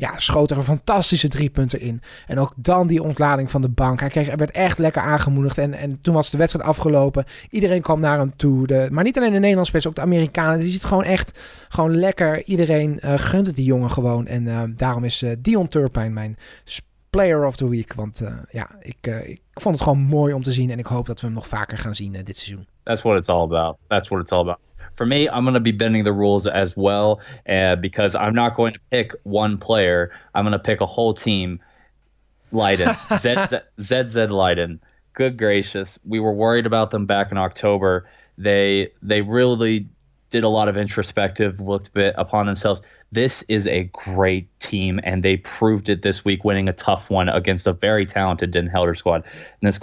[0.00, 2.02] ja, schoot er een fantastische drie punten in.
[2.26, 4.00] En ook dan die ontlading van de bank.
[4.00, 5.58] Hij, kreeg, hij werd echt lekker aangemoedigd.
[5.58, 7.24] En, en toen was de wedstrijd afgelopen.
[7.50, 8.66] Iedereen kwam naar hem toe.
[8.66, 10.58] De, maar niet alleen de Nederlandse spelers, ook de Amerikanen.
[10.58, 12.44] Die ziet gewoon echt gewoon lekker.
[12.44, 14.26] Iedereen uh, gunt het die jongen gewoon.
[14.26, 16.36] En uh, daarom is uh, Dion Turpine mijn
[17.10, 17.94] player of the week.
[17.94, 20.70] Want ja, ik, ik vond het gewoon mooi om te zien.
[20.70, 22.66] En ik hoop dat we hem nog vaker gaan zien dit seizoen.
[22.82, 23.76] That's what it's all about.
[23.86, 24.58] That's what it's all about.
[25.00, 28.54] For me, I'm going to be bending the rules as well uh, because I'm not
[28.54, 30.12] going to pick one player.
[30.34, 31.58] I'm going to pick a whole team.
[32.52, 32.94] Leiden,
[33.80, 34.78] ZZ Leiden.
[35.14, 38.10] Good gracious, we were worried about them back in October.
[38.36, 39.88] They they really
[40.28, 42.82] did a lot of introspective, looked a bit upon themselves.
[43.10, 47.30] This is a great team, and they proved it this week, winning a tough one
[47.30, 49.24] against a very talented Den Helder squad.
[49.62, 49.78] And this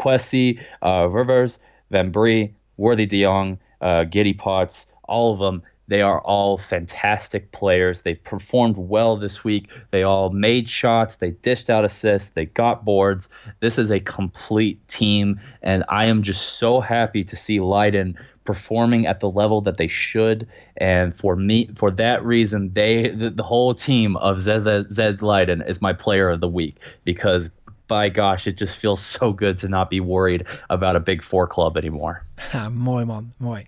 [0.84, 1.58] uh, Rivers,
[1.90, 5.64] Van Brie, Worthy De Jong, uh, Giddy Potts, all of them.
[5.90, 8.02] They are all fantastic players.
[8.02, 9.70] They performed well this week.
[9.92, 11.16] They all made shots.
[11.16, 12.32] They dished out assists.
[12.32, 13.30] They got boards.
[13.62, 19.06] This is a complete team, and I am just so happy to see Leiden performing
[19.06, 20.48] at the level that they should.
[20.78, 25.62] And for me, for that reason, they the, the whole team of Zed, Zed Leiden
[25.62, 27.50] is my player of the week because
[27.88, 31.48] by gosh, it just feels so good to not be worried about a big four
[31.48, 32.26] club anymore.
[32.72, 33.68] mooi man, mooi.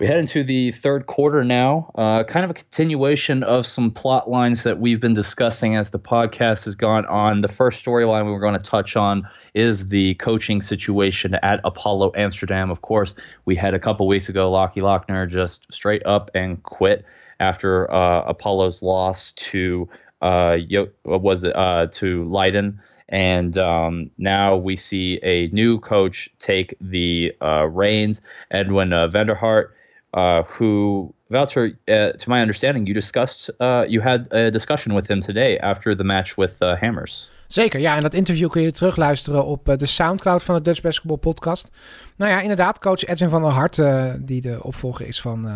[0.00, 4.30] We head into the third quarter now, uh, kind of a continuation of some plot
[4.30, 7.42] lines that we've been discussing as the podcast has gone on.
[7.42, 12.12] The first storyline we were going to touch on is the coaching situation at Apollo
[12.16, 12.70] Amsterdam.
[12.70, 17.04] Of course, we had a couple weeks ago, Lockie Lochner just straight up and quit
[17.38, 19.86] after uh, Apollo's loss to
[20.22, 20.56] uh,
[21.02, 22.80] what was it uh, to Leiden.
[23.10, 28.22] And um, now we see a new coach take the uh, reins.
[28.50, 29.74] Edwin uh, Vanderhart
[30.16, 35.08] uh, who Wouter, uh, to my understanding, you discussed, uh, you had a discussion with
[35.08, 37.30] him today after the match with uh, Hammers.
[37.46, 37.96] Zeker, ja.
[37.96, 41.70] En dat interview kun je terugluisteren op uh, de Soundcloud van de Dutch Basketball Podcast.
[42.16, 45.48] Nou ja, inderdaad, coach Edwin van der Hart, uh, die de opvolger is van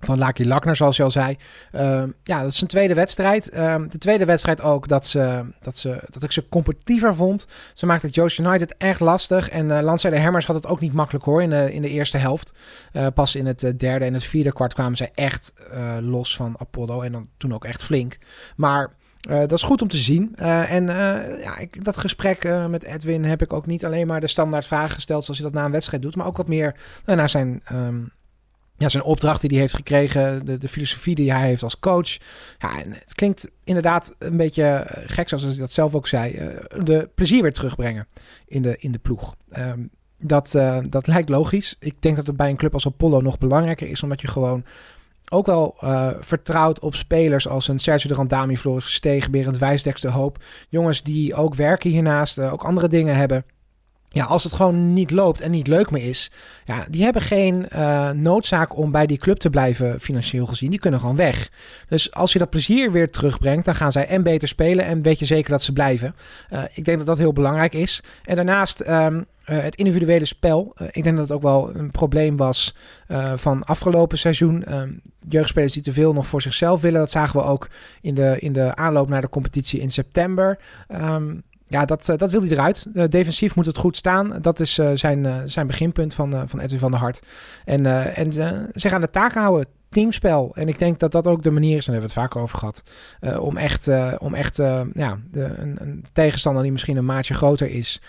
[0.00, 1.36] van Laki Lakner, zoals je al zei.
[1.74, 3.54] Uh, ja, dat is een tweede wedstrijd.
[3.54, 7.46] Uh, de tweede wedstrijd ook dat, ze, dat, ze, dat ik ze competitiever vond.
[7.74, 9.48] Ze maakte het Joost United echt lastig.
[9.48, 12.18] En uh, de Hermers had het ook niet makkelijk hoor in de, in de eerste
[12.18, 12.52] helft.
[12.92, 15.52] Uh, pas in het derde en het vierde kwart kwamen ze echt
[16.00, 17.00] los van Apollo.
[17.00, 18.18] En dan toen ook echt flink.
[18.56, 20.36] Maar dat is goed om te zien.
[20.36, 20.86] En
[21.40, 24.94] ja, ik, dat gesprek met Edwin heb ik ook niet alleen maar de standaard vragen
[24.94, 28.12] gesteld zoals hij dat na een wedstrijd doet, maar ook wat meer naar zijn um,
[28.78, 32.16] ja, zijn opdracht die hij heeft gekregen, de, de filosofie die hij heeft als coach.
[32.58, 36.32] Ja, het klinkt inderdaad een beetje eh, gek, zoals hij dat zelf ook zei.
[36.32, 38.06] Uh, de plezier weer terugbrengen
[38.46, 39.34] in de, in de ploeg.
[39.58, 41.76] Um, dat, uh, dat lijkt logisch.
[41.78, 44.64] Ik denk dat het bij een club als Apollo nog belangrijker is, omdat je gewoon
[45.30, 50.00] ook wel uh, vertrouwt op spelers als een Sergio de Randami, Floris Verstegen, Berend Wijsdeks
[50.00, 50.44] de Hoop.
[50.68, 53.44] Jongens die ook werken hiernaast, ook andere dingen hebben
[54.08, 56.30] ja, als het gewoon niet loopt en niet leuk meer is,
[56.64, 60.70] ja, die hebben geen uh, noodzaak om bij die club te blijven financieel gezien.
[60.70, 61.50] Die kunnen gewoon weg.
[61.88, 65.18] Dus als je dat plezier weer terugbrengt, dan gaan zij en beter spelen en weet
[65.18, 66.14] je zeker dat ze blijven.
[66.52, 68.02] Uh, ik denk dat dat heel belangrijk is.
[68.24, 70.74] En daarnaast um, uh, het individuele spel.
[70.90, 72.74] ik denk dat het ook wel een probleem was
[73.36, 74.74] van afgelopen seizoen.
[74.74, 77.00] Um, jeugdspelers die te veel nog voor zichzelf willen.
[77.00, 77.68] Dat zagen we ook
[78.00, 80.58] in de, in de aanloop naar de competitie in september.
[80.88, 83.10] Um, ja, dat, dat wil hij eruit.
[83.12, 84.38] defensief moet het goed staan.
[84.40, 87.20] Dat is zijn, zijn beginpunt van, van Edwin van der Hart.
[87.64, 88.32] En, en
[88.72, 90.50] zich aan de taak houden teamspel.
[90.54, 92.42] En ik denk dat dat ook de manier is, en daar hebben we het vaak
[92.42, 92.82] over gehad,
[93.40, 94.56] om echt, om echt
[94.92, 98.00] ja, de, een, een, tegenstander die misschien een maatje groter is,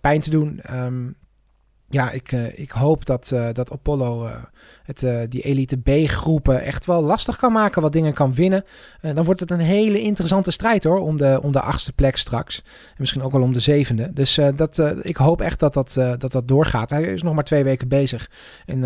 [0.00, 0.60] pijn te doen.
[0.70, 1.16] Um,
[1.88, 4.30] ja, ik, ik hoop dat, dat Apollo
[4.82, 8.64] het, die elite B-groepen echt wel lastig kan maken, wat dingen kan winnen.
[9.00, 12.62] dan wordt het een hele interessante strijd hoor, om de, om de achtste plek straks.
[12.64, 14.12] En misschien ook wel om de zevende.
[14.12, 16.90] Dus dat, ik hoop echt dat dat, dat dat doorgaat.
[16.90, 18.30] Hij is nog maar twee weken bezig.
[18.66, 18.82] En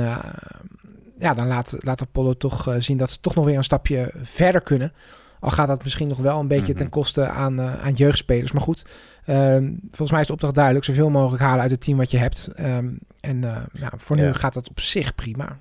[1.19, 4.61] ja, dan laat, laat Apollo toch zien dat ze toch nog weer een stapje verder
[4.61, 4.93] kunnen.
[5.43, 6.79] Al gaat dat misschien nog wel een beetje mm -hmm.
[6.79, 8.53] ten koste aan, uh, aan jeugdspelers.
[8.53, 8.85] Maar goed,
[9.27, 10.85] um, volgens mij is de opdracht duidelijk.
[10.85, 12.51] Zoveel mogelijk halen uit het team wat je hebt.
[12.61, 14.29] Um, en uh, ja, voor yeah.
[14.29, 15.59] nu gaat dat op zich prima.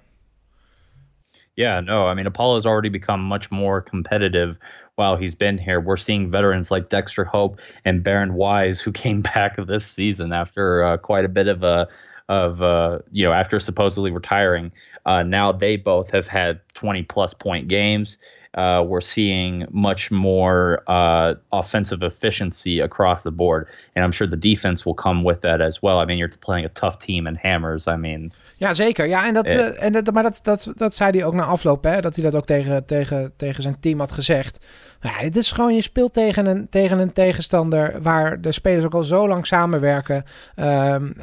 [1.54, 4.58] Yeah, no, I mean, Apollo's already become much more competitive
[4.96, 5.82] while he's been here.
[5.82, 10.84] We're seeing veterans like Dexter Hope and Baron Wise, who came back this season after
[10.84, 11.88] uh, quite a bit of a
[12.30, 14.72] of uh, you know after supposedly retiring.
[15.06, 18.18] Uh, now they both have had 20 plus point games.
[18.58, 24.40] Uh, we're seeing much more uh, offensive efficiency across the board, and I'm sure the
[24.40, 26.00] defense will come with that as well.
[26.00, 27.88] I mean, you're playing a tough team in Hammers.
[27.88, 29.08] I mean, ja, zeker.
[29.08, 31.84] Ja, en dat, uh, en dat, maar dat, dat, dat zei hij ook na afloop,
[31.84, 34.66] hè, dat hij dat ook tegen, tegen, tegen zijn team had gezegd.
[35.02, 38.94] Nou het is gewoon, je speelt tegen een, tegen een tegenstander waar de spelers ook
[38.94, 40.24] al zo lang samenwerken.
[40.56, 41.14] Um,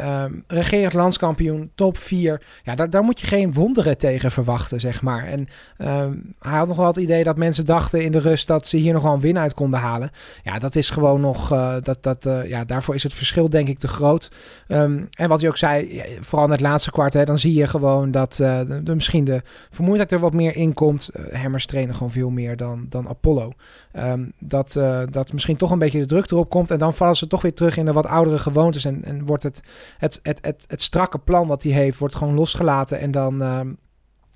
[0.47, 2.43] regerend landskampioen, top 4.
[2.63, 5.25] Ja, daar, daar moet je geen wonderen tegen verwachten, zeg maar.
[5.25, 8.67] En um, hij had nog wel het idee dat mensen dachten in de rust dat
[8.67, 10.11] ze hier nog wel een win uit konden halen.
[10.43, 13.69] Ja, dat is gewoon nog, uh, dat, dat, uh, ja, daarvoor is het verschil denk
[13.69, 14.31] ik te groot.
[14.67, 18.11] en wat hij ook zei, vooral in het laatste kwart, hè, dan zie je gewoon
[18.11, 21.11] dat de, misschien de vermoeidheid er wat meer in komt.
[21.33, 23.53] Hammers trainen gewoon veel meer dan, dan Apollo.
[23.97, 26.71] Um, dat, uh, dat misschien toch een beetje de druk erop komt.
[26.71, 28.85] En dan vallen ze toch weer terug in de wat oudere gewoontes.
[28.85, 29.61] En, en wordt het,
[29.99, 32.99] het, het, het, het strakke plan wat hij heeft, wordt gewoon losgelaten.
[32.99, 33.79] En dan, um,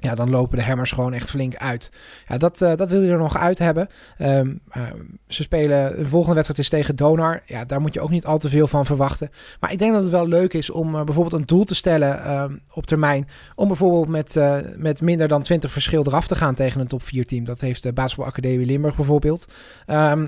[0.02, 1.90] ja, dan lopen de hammers gewoon echt flink uit.
[2.28, 3.88] Ja, dat, uh, dat wil je er nog uit hebben.
[4.18, 4.82] Um, uh,
[5.26, 7.42] ze spelen, de volgende wedstrijd is tegen Donar.
[7.44, 9.30] Ja, daar moet je ook niet al te veel van verwachten.
[9.60, 12.20] Maar ik denk dat het wel leuk is om uh, bijvoorbeeld een doel te stellen
[12.26, 13.28] uh, op termijn.
[13.54, 14.40] Om bijvoorbeeld met,
[14.76, 17.44] met minder dan 20 verschil eraf te gaan tegen een top 4 team.
[17.44, 19.46] Dat heeft de Basketbalacademie Limburg bijvoorbeeld.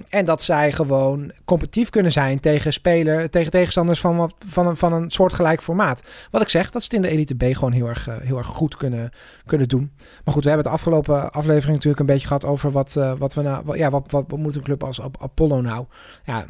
[0.08, 4.92] En dat zij gewoon competitief kunnen zijn tegen speler, tegen tegenstanders van, van, een, van
[4.92, 6.02] een soortgelijk formaat.
[6.30, 8.46] Wat ik zeg, dat ze het in de Elite B gewoon heel erg, heel erg
[8.46, 9.10] goed kunnen,
[9.46, 9.92] kunnen doen.
[10.24, 13.34] Maar goed, we hebben het afgelopen aflevering natuurlijk een beetje gehad over wat, uh, wat
[13.34, 15.86] we nou, ja, wat, wat, wat moet een club als Apollo nou?
[16.24, 16.46] Ja,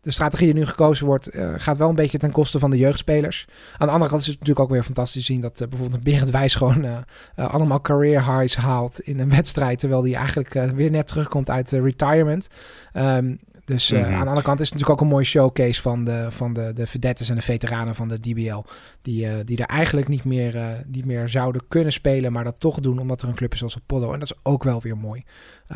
[0.00, 2.76] de strategie die nu gekozen wordt, uh, gaat wel een beetje ten koste van de
[2.76, 3.48] jeugdspelers.
[3.78, 6.02] Aan de andere kant is het natuurlijk ook weer fantastisch te zien dat uh, bijvoorbeeld
[6.02, 11.06] Berend Wijs gewoon allemaal career highs haalt in een wedstrijd, terwijl hij eigenlijk weer net
[11.06, 12.48] terugkomt uit retirement.
[12.94, 13.38] Um,
[13.70, 14.12] dus mm -hmm.
[14.12, 16.72] aan de andere kant is het natuurlijk ook een mooi showcase van de, van de,
[16.74, 18.62] de vedettes en de veteranen van de DBL.
[19.02, 22.60] Die, uh, die er eigenlijk niet meer, uh, niet meer zouden kunnen spelen, maar dat
[22.60, 24.12] toch doen omdat er een club is als Apollo.
[24.12, 25.24] En dat is ook wel weer mooi.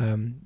[0.01, 0.39] Um,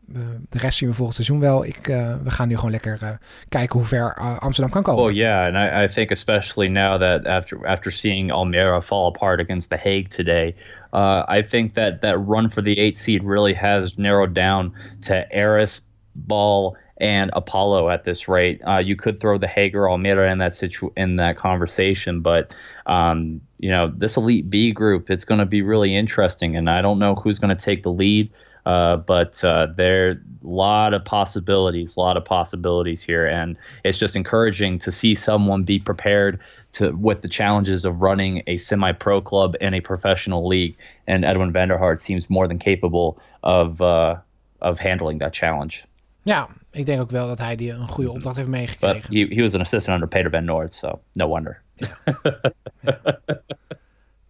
[0.50, 1.66] de rest zien we volgend seizoen wel.
[1.66, 1.86] Ik,
[2.24, 5.04] we gaan nu gewoon lekker kijken hoe ver Amsterdam kan komen.
[5.04, 9.40] Well, yeah, and I, I think especially now that after, after seeing Almere fall apart
[9.40, 10.56] against The Hague today,
[10.94, 15.26] uh, I think that that run for the eight seed really has narrowed down to
[15.32, 15.82] Eris,
[16.16, 18.62] Ball, and Apollo at this rate.
[18.68, 23.42] Uh, you could throw the Hager Almeida in that situ- in that conversation, but um,
[23.60, 27.00] you know this elite B group, it's going to be really interesting, and I don't
[27.00, 28.32] know who's going to take the lead.
[28.66, 33.58] Uh, but uh, there are a lot of possibilities, a lot of possibilities here, and
[33.84, 36.40] it's just encouraging to see someone be prepared
[36.74, 40.76] to with the challenges of running a semi-pro club and a professional league.
[41.08, 44.18] And Edwin Vanderhart seems more than capable of uh,
[44.62, 45.86] of handling that challenge.
[46.26, 46.48] Ja,
[46.80, 49.10] ik denk ook wel dat hij die een goede opdracht heeft meegekregen.
[49.10, 51.62] But he, he was an assistant under Peter Van Noord, so no wonder.
[51.76, 51.88] Ja,
[52.82, 53.22] ja.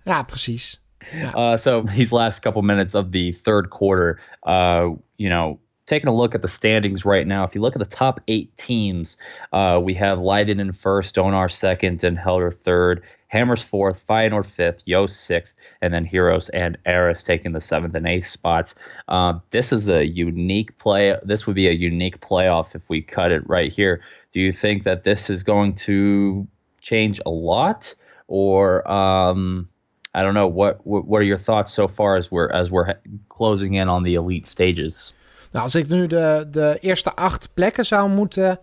[0.03, 0.81] ja precies.
[1.11, 1.51] Ja.
[1.51, 6.15] Uh, so these last couple minutes of the third quarter, uh, you know, taking a
[6.15, 9.17] look at the standings right now, if you look at the top eight teams,
[9.53, 13.01] uh, we have Leiden in first, Donar second, and Helder third.
[13.29, 18.07] Hammers fourth, Feyenoord fifth, Yost sixth, and then Heroes and Eris taking the seventh and
[18.07, 18.75] eighth spots.
[19.07, 21.15] Um, this is a unique play.
[21.23, 24.01] This would be a unique playoff if we cut it right here.
[24.31, 26.47] Do you think that this is going to
[26.81, 27.95] change a lot,
[28.27, 29.67] or um,
[30.13, 32.95] I don't know what, what what are your thoughts so far as we're as we're
[33.27, 35.13] closing in on the elite stages?
[35.51, 38.59] Nou, als ik nu de, de eerste acht plekken zou moeten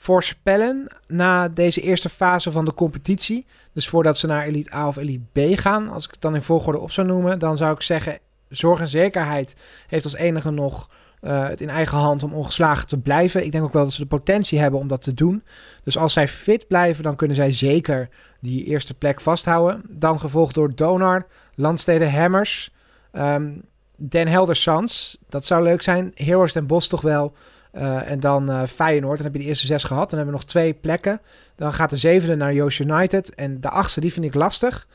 [0.00, 3.46] voorspellen na deze eerste fase van de competitie.
[3.72, 6.42] Dus voordat ze naar Elite A of Elite B gaan, als ik het dan in
[6.42, 9.54] volgorde op zou noemen, dan zou ik zeggen: zorg en zekerheid
[9.86, 10.88] heeft als enige nog
[11.20, 13.44] eh, het in eigen hand om ongeslagen te blijven.
[13.44, 15.42] Ik denk ook wel dat ze de potentie hebben om dat te doen.
[15.82, 18.08] Dus als zij fit blijven, dan kunnen zij zeker
[18.40, 19.82] die eerste plek vasthouden.
[19.88, 22.72] Dan gevolgd door Donar, Landsteden Hammers,
[23.12, 23.62] um,
[23.96, 25.18] Den Helder Sans.
[25.28, 26.12] Dat zou leuk zijn.
[26.14, 27.34] Heroes Den Bos toch wel.
[27.74, 29.16] Uh, en dan uh, Feyenoord.
[29.16, 30.10] Dan heb je de eerste zes gehad.
[30.10, 31.20] Dan hebben we nog twee plekken.
[31.56, 33.34] Dan gaat de zevende naar Joost United.
[33.34, 34.86] En de achtste, die vind ik lastig.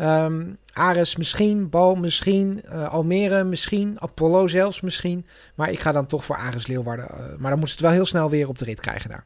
[0.00, 5.26] Um, Ares misschien, Bal misschien, uh, Almere misschien, Apollo zelfs misschien.
[5.54, 7.06] Maar ik ga dan toch voor Ares Leeuwarden.
[7.38, 9.24] Maar dan moeten ze het wel heel snel weer op de rit krijgen daar.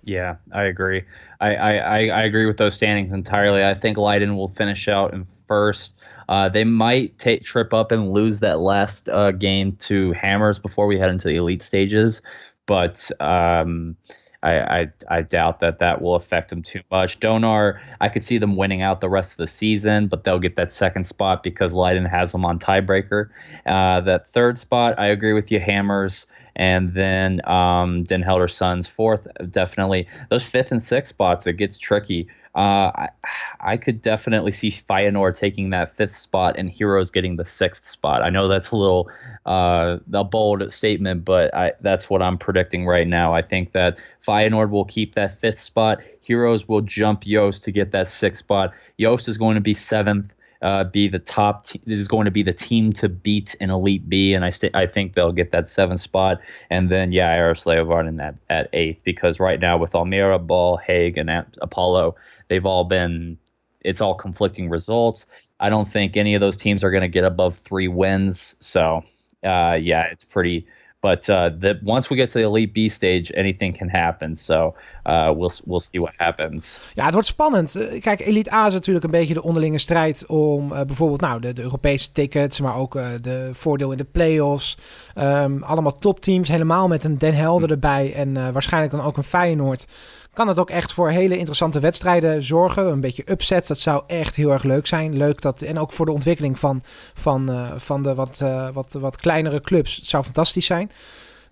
[0.00, 1.04] Yeah, I agree.
[1.40, 3.70] I, I, I agree with those standings entirely.
[3.70, 5.94] I think Leiden will finish out in first.
[6.28, 10.86] Uh, they might take trip up and lose that last uh, game to Hammers before
[10.86, 12.22] we head into the elite stages,
[12.66, 13.96] but um,
[14.42, 17.18] I, I, I doubt that that will affect them too much.
[17.18, 20.56] Donar, I could see them winning out the rest of the season, but they'll get
[20.56, 23.30] that second spot because Leiden has them on tiebreaker.
[23.64, 28.48] Uh, that third spot, I agree with you, Hammers, and then um, Den Helder
[28.86, 30.06] fourth, definitely.
[30.28, 32.28] Those fifth and sixth spots, it gets tricky.
[32.54, 33.08] Uh, I,
[33.58, 38.22] I could definitely see Feyenoord taking that fifth spot and Heroes getting the sixth spot.
[38.22, 39.10] I know that's a little
[39.44, 43.34] uh, a bold statement, but I, that's what I'm predicting right now.
[43.34, 46.00] I think that Feyenoord will keep that fifth spot.
[46.20, 48.72] Heroes will jump Yost to get that sixth spot.
[48.98, 50.32] Yost is going to be seventh.
[50.64, 51.66] Uh, be the top.
[51.66, 54.48] Te- this is going to be the team to beat in Elite B, and I
[54.48, 56.40] st- I think they'll get that seventh spot,
[56.70, 60.78] and then yeah, Aris Leovard in that at eighth because right now with Almira, Ball,
[60.78, 62.16] Haig, and Apollo,
[62.48, 63.38] they've all been.
[63.82, 65.26] It's all conflicting results.
[65.60, 68.54] I don't think any of those teams are going to get above three wins.
[68.60, 69.04] So
[69.44, 70.66] uh, yeah, it's pretty
[71.04, 74.36] But uh, the, once we get to the Elite B stage, anything can happen.
[74.36, 74.74] So
[75.06, 76.80] uh, we'll, we'll see what happens.
[76.94, 77.74] Ja, het wordt spannend.
[77.74, 81.40] Eh, kijk, Elite A is natuurlijk een beetje de onderlinge strijd om uh, bijvoorbeeld nou,
[81.40, 84.76] de, de, Europese tickets, maar ook uh, de voordeel in de playoffs.
[85.18, 89.86] Um, allemaal topteams, helemaal met een Den Helder erbij en waarschijnlijk dan ook een Feyenoord
[90.34, 92.86] kan het ook echt voor hele interessante wedstrijden zorgen.
[92.86, 95.16] Een beetje upsets, dat zou echt heel erg leuk zijn.
[95.16, 96.82] Leuk dat, en ook voor de ontwikkeling van,
[97.14, 99.96] van, uh, van de wat, uh, wat, wat kleinere clubs.
[99.96, 100.90] Het zou fantastisch zijn.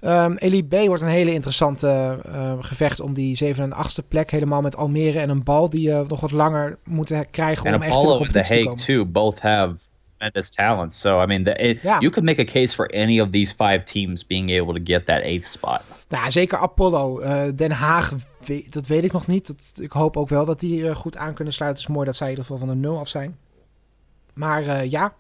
[0.05, 4.31] Um, Elite B wordt een hele interessante uh, gevecht om die 7 en 8e plek.
[4.31, 8.03] Helemaal met Almere en een bal die uh, nog wat langer moeten krijgen om echt
[8.03, 8.85] in de competitie te komen.
[8.85, 9.92] Too, both have
[10.23, 10.93] tremendous talent.
[10.93, 13.85] So I mean, the, it, you could make a case for any of these five
[13.85, 15.83] teams being able to get that eighth spot.
[16.09, 17.21] Nou, zeker Apollo.
[17.21, 18.13] Uh, Den Haag,
[18.69, 19.47] dat weet ik nog niet.
[19.47, 21.81] Dat, ik hoop ook wel dat die uh, goed aan kunnen sluiten.
[21.81, 23.37] Het is mooi dat zij in ieder geval van de nul af zijn.
[24.33, 25.15] Maar uh, ja,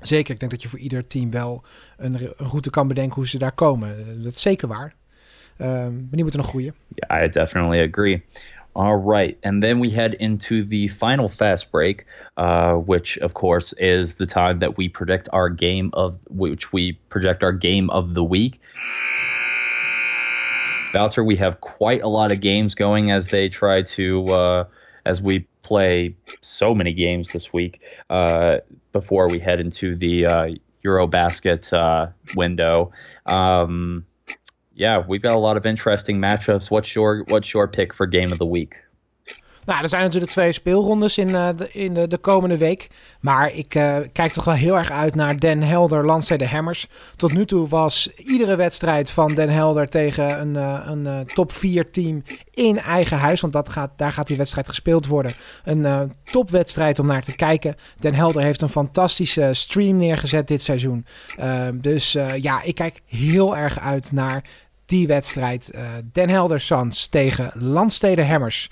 [0.00, 0.34] zeker.
[0.34, 1.62] Ik denk dat je voor ieder team wel
[1.96, 4.22] een, een route kan bedenken hoe ze daar komen.
[4.22, 4.94] Dat is zeker waar.
[5.56, 6.74] maar die moeten nog groeien.
[6.94, 8.24] Yeah, I definitely agree.
[8.76, 9.38] All right.
[9.44, 12.06] And then we head into the final fast break,
[12.36, 16.92] uh, which of course is the time that we predict our game of which we
[17.08, 18.60] project our game of the week.
[20.92, 24.64] Voucher, we have quite a lot of games going as they try to uh,
[25.06, 28.58] as we play so many games this week uh,
[28.92, 30.48] before we head into the uh,
[30.84, 32.92] Eurobasket uh, window.
[33.26, 34.04] Um,
[34.74, 36.70] yeah, we've got a lot of interesting matchups.
[36.70, 38.84] What's your what's your pick for game of the week?
[39.64, 42.88] Nou, er zijn natuurlijk twee speelrondes in, uh, de, in de, de, komende week.
[43.20, 46.88] Maar ik uh, kijk toch wel heel erg uit naar Den Helder, Landstede Hammers.
[47.16, 51.90] Tot nu toe was iedere wedstrijd van Den Helder tegen een, uh, een top 4
[51.90, 53.40] team in eigen huis.
[53.40, 55.32] Want dat gaat, daar gaat die wedstrijd gespeeld worden.
[55.64, 57.74] Een topwedstrijd om naar te kijken.
[57.98, 61.06] Den Helder heeft een fantastische stream neergezet dit seizoen.
[61.74, 64.44] dus ja, ik kijk heel erg uit naar
[64.86, 65.70] die wedstrijd.
[66.12, 68.68] Den Helder Sans tegen Landstede Hammers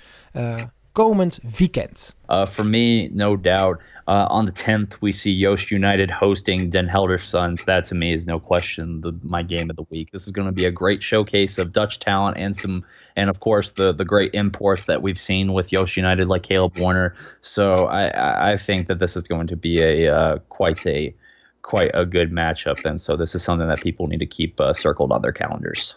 [0.93, 2.15] komend weekend?
[2.29, 3.79] Uh, for me, no doubt.
[4.05, 7.63] Uh, on the 10th, we see Yost United hosting Den Helder Suns.
[7.63, 10.11] That to me is no question the, my game of the week.
[10.11, 12.83] This is going to be a great showcase of Dutch talent and some,
[13.15, 16.77] and of course the the great imports that we've seen with Yost United, like Caleb
[16.79, 17.15] Warner.
[17.41, 21.15] So I I think that this is going to be a uh, quite a
[21.63, 24.73] quite a good matchup, and so this is something that people need to keep uh,
[24.73, 25.95] circled on their calendars.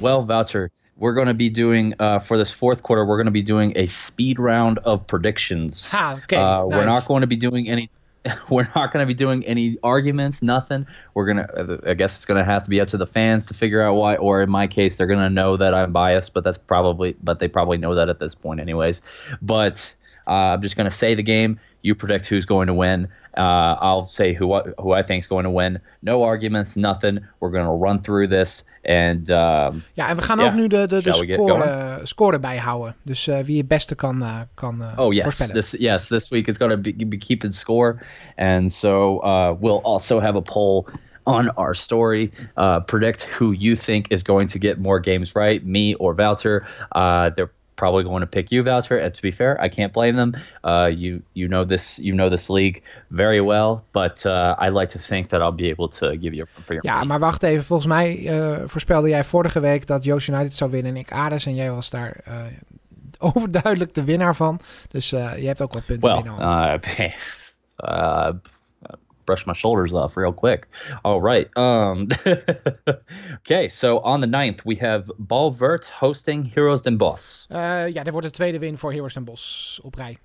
[0.00, 3.04] Well, Voucher, we're going to be doing uh, for this fourth quarter.
[3.04, 5.88] We're going to be doing a speed round of predictions.
[5.92, 6.76] Ah, okay, uh, nice.
[6.76, 7.90] We're not going to be doing any.
[8.50, 10.42] We're not going to be doing any arguments.
[10.42, 10.86] Nothing.
[11.14, 11.78] We're gonna.
[11.86, 13.94] I guess it's going to have to be up to the fans to figure out
[13.94, 14.16] why.
[14.16, 16.34] Or in my case, they're going to know that I'm biased.
[16.34, 17.16] But that's probably.
[17.22, 19.00] But they probably know that at this point, anyways.
[19.40, 19.94] But
[20.28, 21.58] Uh, I'm just going to say the game.
[21.82, 23.08] You predict who's going to win.
[23.36, 25.80] Uh, I'll say who who I think is going to win.
[26.02, 27.20] No arguments, nothing.
[27.40, 28.64] We're going to run through this.
[28.84, 30.46] And um, Ja, en we gaan Ja.
[30.46, 32.94] ook nu de, de, de we get score, score bijhouden.
[33.04, 35.54] Dus eh, wie het beste kan, eh, kan eh, oh yes, voorspellen.
[35.54, 37.98] this yes this week is going to be, be keeping score,
[38.36, 40.86] and so uh, we'll also have a poll
[41.22, 42.30] on our story.
[42.56, 46.66] Uh, predict who you think is going to get more games right, me or Voucher.
[46.96, 48.98] Uh, they're probably going to pick you, Voucher.
[48.98, 50.34] And to be fair, I can't blame them.
[50.64, 54.88] Uh, you you know this you know this league very well, but uh, I like
[54.92, 57.42] to think that I'll be able to give you a for your Ja, maar wacht
[57.42, 57.64] even.
[57.64, 61.46] Volgens mij eh, voorspelde jij vorige week dat Joost United zou winnen en ik Ares.
[61.46, 62.34] En jij was daar eh,
[63.34, 64.60] overduidelijk de winnaar van.
[64.88, 66.80] Dus eh, je hebt ook wat punten Well, binnen.
[69.28, 70.66] uh, uh, brush my shoulders off real quick.
[71.02, 71.48] All right.
[71.56, 72.08] Um,
[73.34, 77.46] okay, so on the 9th, we have Balvert hosting Heroes Den Boss.
[77.48, 80.18] Eh, ja, dit wordt de tweede win voor Heroes en Bos op rij.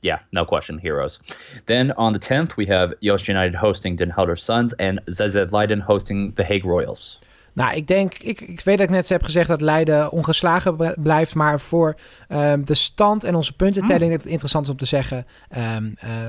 [0.00, 1.20] Yeah, no question, Heroes.
[1.64, 5.80] Then on the 10th, we have Yost United hosting Den Helder Suns and ZZ Leiden
[5.80, 7.18] hosting the Hague Royals.
[7.52, 11.34] Nou, ik denk, ik, ik weet dat ik net heb gezegd dat Leiden ongeslagen blijft.
[11.34, 11.96] Maar voor
[12.28, 15.76] ehm, de stand en onze puntentelling, het interessant is om te zeggen, eh,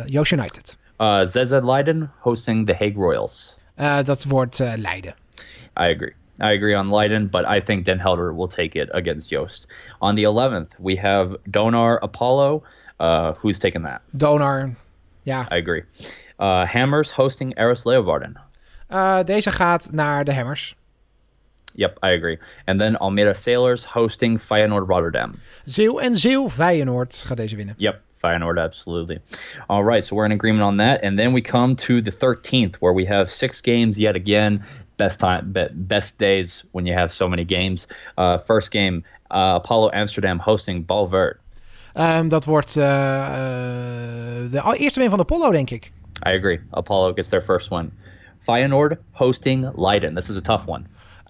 [0.05, 0.77] Joost United.
[0.99, 1.25] Uh,
[1.63, 3.57] Leiden hosting the Hague Royals.
[3.75, 5.13] Eh, dat wordt eh, Leiden.
[5.79, 6.13] I agree.
[6.39, 9.67] I agree on Leiden, but I think Den Helder will take it against Yost.
[9.99, 12.63] On the 11th, we have Donar Apollo.
[12.99, 14.01] Uh, who's taking that?
[14.11, 14.75] Donar,
[15.23, 15.47] ja.
[15.51, 15.83] I agree.
[16.39, 18.37] Uh, Hammers hosting Eris Leeuwarden.
[18.87, 20.75] Eh, deze gaat naar de Hammers.
[21.73, 22.39] Yep, I agree.
[22.65, 25.33] And then Almere Sailors hosting Feyenoord Rotterdam.
[25.63, 27.75] Zeeuw en Zeeuw, Feyenoord gaat deze winnen.
[27.77, 29.19] Yep, Feyenoord, absolutely.
[29.69, 31.03] All right, so we're in agreement on that.
[31.03, 34.63] And then we come to the 13th, where we have six games yet again.
[34.97, 37.87] Best time, best days when you have so many games.
[38.17, 41.39] Uh, first game, uh, Apollo Amsterdam hosting Balvert.
[41.93, 42.83] Ehm, dat wordt eh,
[44.43, 45.91] eh, de eerste win van de Polo, denk ik.
[46.27, 46.59] I agree.
[46.71, 47.89] Apollo gets their first one.
[48.39, 50.15] Feyenoord hosting Leiden.
[50.15, 50.83] This is a tough one.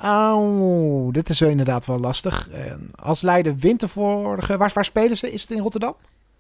[0.04, 2.50] Oh, dit is inderdaad wel lastig.
[2.96, 4.58] Als Leiden wint de vorige...
[4.58, 5.32] Waar, waar spelen ze?
[5.32, 5.96] Is het in Rotterdam?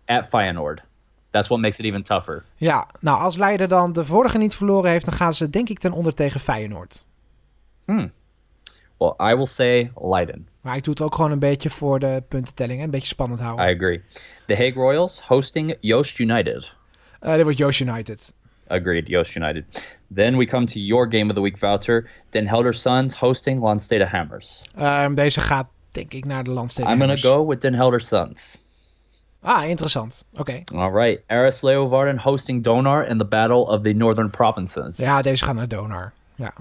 [0.07, 0.81] At Feyenoord.
[1.29, 2.43] That's what makes it even tougher.
[2.55, 5.05] Ja, nou als Leiden dan de vorige niet verloren heeft...
[5.05, 7.05] dan gaan ze denk ik ten onder tegen Feyenoord.
[8.97, 10.47] Well, I will say Leiden.
[10.61, 12.79] Maar ik doe het ook gewoon een beetje voor de puntentelling.
[12.79, 13.69] hè, Een beetje spannend houden.
[13.69, 14.01] I agree.
[14.45, 16.73] The Hague Royals hosting Joost United.
[17.19, 18.33] Eh, dit wordt Joost United.
[18.67, 19.95] Agreed, Joost United.
[20.15, 22.09] Then we come to your game of the week voucher.
[22.29, 24.61] Den Helder Suns hosting Landstede Hammers.
[24.75, 26.91] Ehm, deze gaat denk ik naar de landsteden.
[26.91, 27.33] I'm gonna Hammers.
[27.35, 28.57] go with Den Helder Suns.
[29.49, 30.25] Ah, interessant.
[30.35, 30.63] Oké.
[30.75, 31.19] All right.
[31.27, 34.97] Aris Leeuwarden hosting Donar in the Battle of the Northern Provinces.
[34.97, 36.11] Ja, deze gaat naar Donar.
[36.35, 36.53] Ja.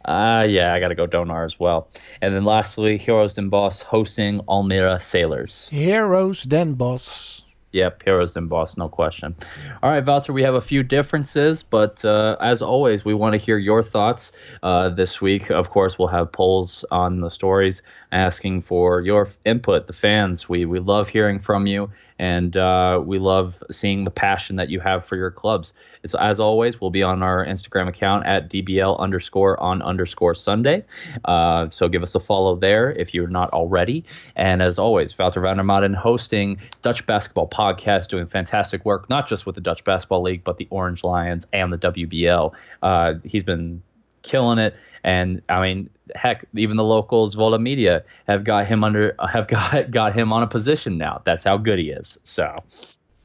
[0.00, 1.86] Ah, yeah, I gotta go Donar as well.
[2.20, 5.68] And then lastly, Heroes Den Boss hosting Almira Sailors.
[5.70, 7.46] Heroes Den Boss.
[7.72, 9.34] Yep, Heroes Den Boss, no question.
[9.82, 13.38] All right, Valter, we have a few differences, but uh, as always, we want to
[13.38, 14.30] hear your thoughts
[14.62, 15.50] uh, this week.
[15.50, 17.80] Of course, we'll have polls on the stories
[18.12, 20.50] asking for your input, the fans.
[20.50, 24.80] We, we love hearing from you, and uh, we love seeing the passion that you
[24.80, 25.72] have for your clubs.
[26.02, 30.84] It's, as always, we'll be on our Instagram account at DBL underscore on underscore Sunday.
[31.24, 34.04] Uh, so give us a follow there if you're not already.
[34.36, 39.28] And as always, Wouter van der Maden hosting Dutch Basketball Podcast, doing fantastic work, not
[39.28, 42.52] just with the Dutch Basketball League, but the Orange Lions and the WBL.
[42.82, 43.82] Uh, he's been
[44.22, 44.74] killing it.
[45.04, 49.90] And I mean, heck, even the locals, Vola Media, have got him under, have got
[49.90, 51.20] got him on a position now.
[51.24, 52.18] That's how good he is.
[52.22, 52.54] So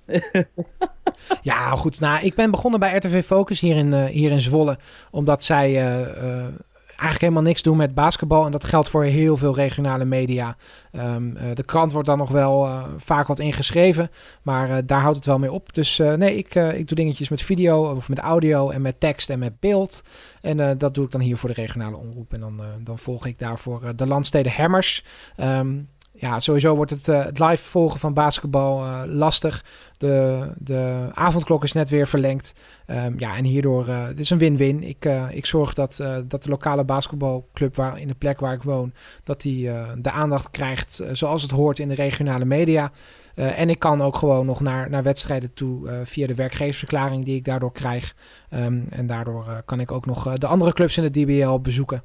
[1.42, 2.00] Ja, goed.
[2.00, 4.78] Nou, ik ben begonnen bij RTV Focus hier in, eh, hier in Zwolle.
[5.12, 6.46] Omdat zij eh, eh,
[6.88, 8.46] eigenlijk helemaal niks doen met basketbal.
[8.46, 10.56] En dat geldt voor heel veel regionale media.
[10.92, 14.10] Ehm, eh, de krant wordt dan nog wel vaak wat ingeschreven.
[14.42, 15.74] Maar daar houdt het wel mee op.
[15.74, 19.40] Dus nee, ik, ik doe dingetjes met video of met audio en met tekst en
[19.40, 20.02] met beeld.
[20.42, 22.34] En dat doe ik dan hier voor de regionale omroep.
[22.34, 25.06] En dan, dan volg ik daarvoor de landsteden Hammers.
[25.36, 25.78] Ehm,
[26.20, 29.66] ja, sowieso wordt het, eh, het live volgen van basketbal eh, lastig.
[29.98, 32.54] De, de avondklok is net weer verlengd.
[32.86, 34.84] Ehm, ja, en hierdoor, uh, het is een win-win.
[34.84, 38.94] Ik, ik zorg dat, dat de lokale basketbalclub waar, in de plek waar ik woon,
[39.24, 42.92] dat die de aandacht krijgt zoals het hoort in de regionale media.
[43.38, 47.46] En ik kan ook gewoon nog naar, naar wedstrijden toe via de werkgeversverklaring die ik
[47.46, 48.16] daardoor krijg.
[48.54, 52.04] Um, en daardoor kan ik ook nog de andere clubs in de DBL bezoeken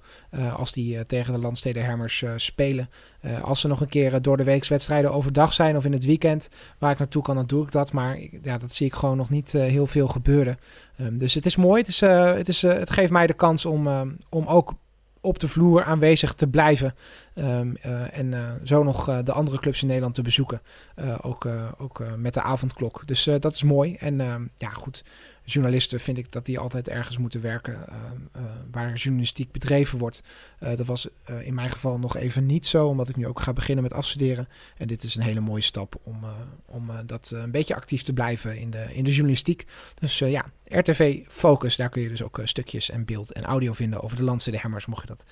[0.57, 2.91] als die tegen de Landsteden Hermers spelen.
[3.43, 6.49] als ze nog een keer door de weeks wedstrijden overdag zijn of in het weekend
[6.79, 7.93] waar ik naartoe kan, dan doe ik dat.
[7.93, 10.59] Maar ja, dat zie ik gewoon nog niet heel veel gebeuren.
[11.01, 11.81] Um, dus het is mooi.
[11.81, 13.89] Het, is, het, is, het geeft mij de kans om,
[14.29, 14.75] om ook
[15.23, 16.95] op de vloer aanwezig te blijven.
[17.35, 20.63] Ehm, eh, en eh, zo nog eh, de andere clubs in Nederland te bezoeken.
[21.21, 21.49] Ook
[21.79, 23.03] ook met de avondklok.
[23.07, 23.95] Dus dat is mooi.
[23.95, 25.05] En ehm, ja, goed.
[25.45, 27.97] Journalisten vind ik dat die altijd ergens moeten werken ehm,
[28.33, 30.23] eh, waar journalistiek bedreven wordt.
[30.59, 33.41] Eh, dat was eh, in mijn geval nog even niet zo, omdat ik nu ook
[33.41, 34.49] ga beginnen met afstuderen.
[34.77, 36.25] En dit is een hele mooie stap om,
[36.67, 39.67] om dat een beetje actief te blijven in de, in de journalistiek.
[39.95, 44.03] Dus ja, RTV Focus, daar kun je dus ook stukjes en beeld en audio vinden
[44.03, 45.25] over de Landse de Hemmers, mocht je dat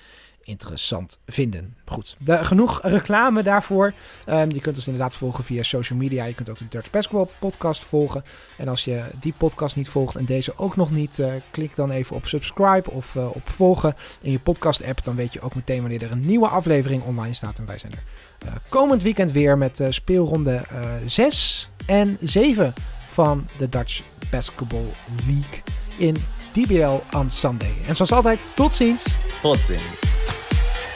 [0.43, 1.75] interessant vinden.
[1.85, 3.93] Goed, genoeg reclame daarvoor.
[4.25, 6.25] Ehm, je kunt ons inderdaad volgen via social media.
[6.25, 8.23] Je kunt ook de Dirt Basketball podcast volgen.
[8.57, 11.91] En als je die podcast niet volgt en deze ook nog niet, eh, klik dan
[11.91, 15.03] even op subscribe of eh, op volgen in je podcast app.
[15.03, 17.59] Dan weet je ook meteen wanneer er een nieuwe aflevering online staat.
[17.59, 18.03] En wij zijn er
[18.47, 22.73] eh, komend weekend weer met speelronde eh 6 en 7
[23.07, 24.93] van de Dutch Basketball
[25.25, 25.61] League
[25.97, 26.15] in
[26.53, 27.73] DBL on Sunday.
[27.87, 29.05] En zoals altijd, tot ziens!
[29.41, 29.99] Tot ziens.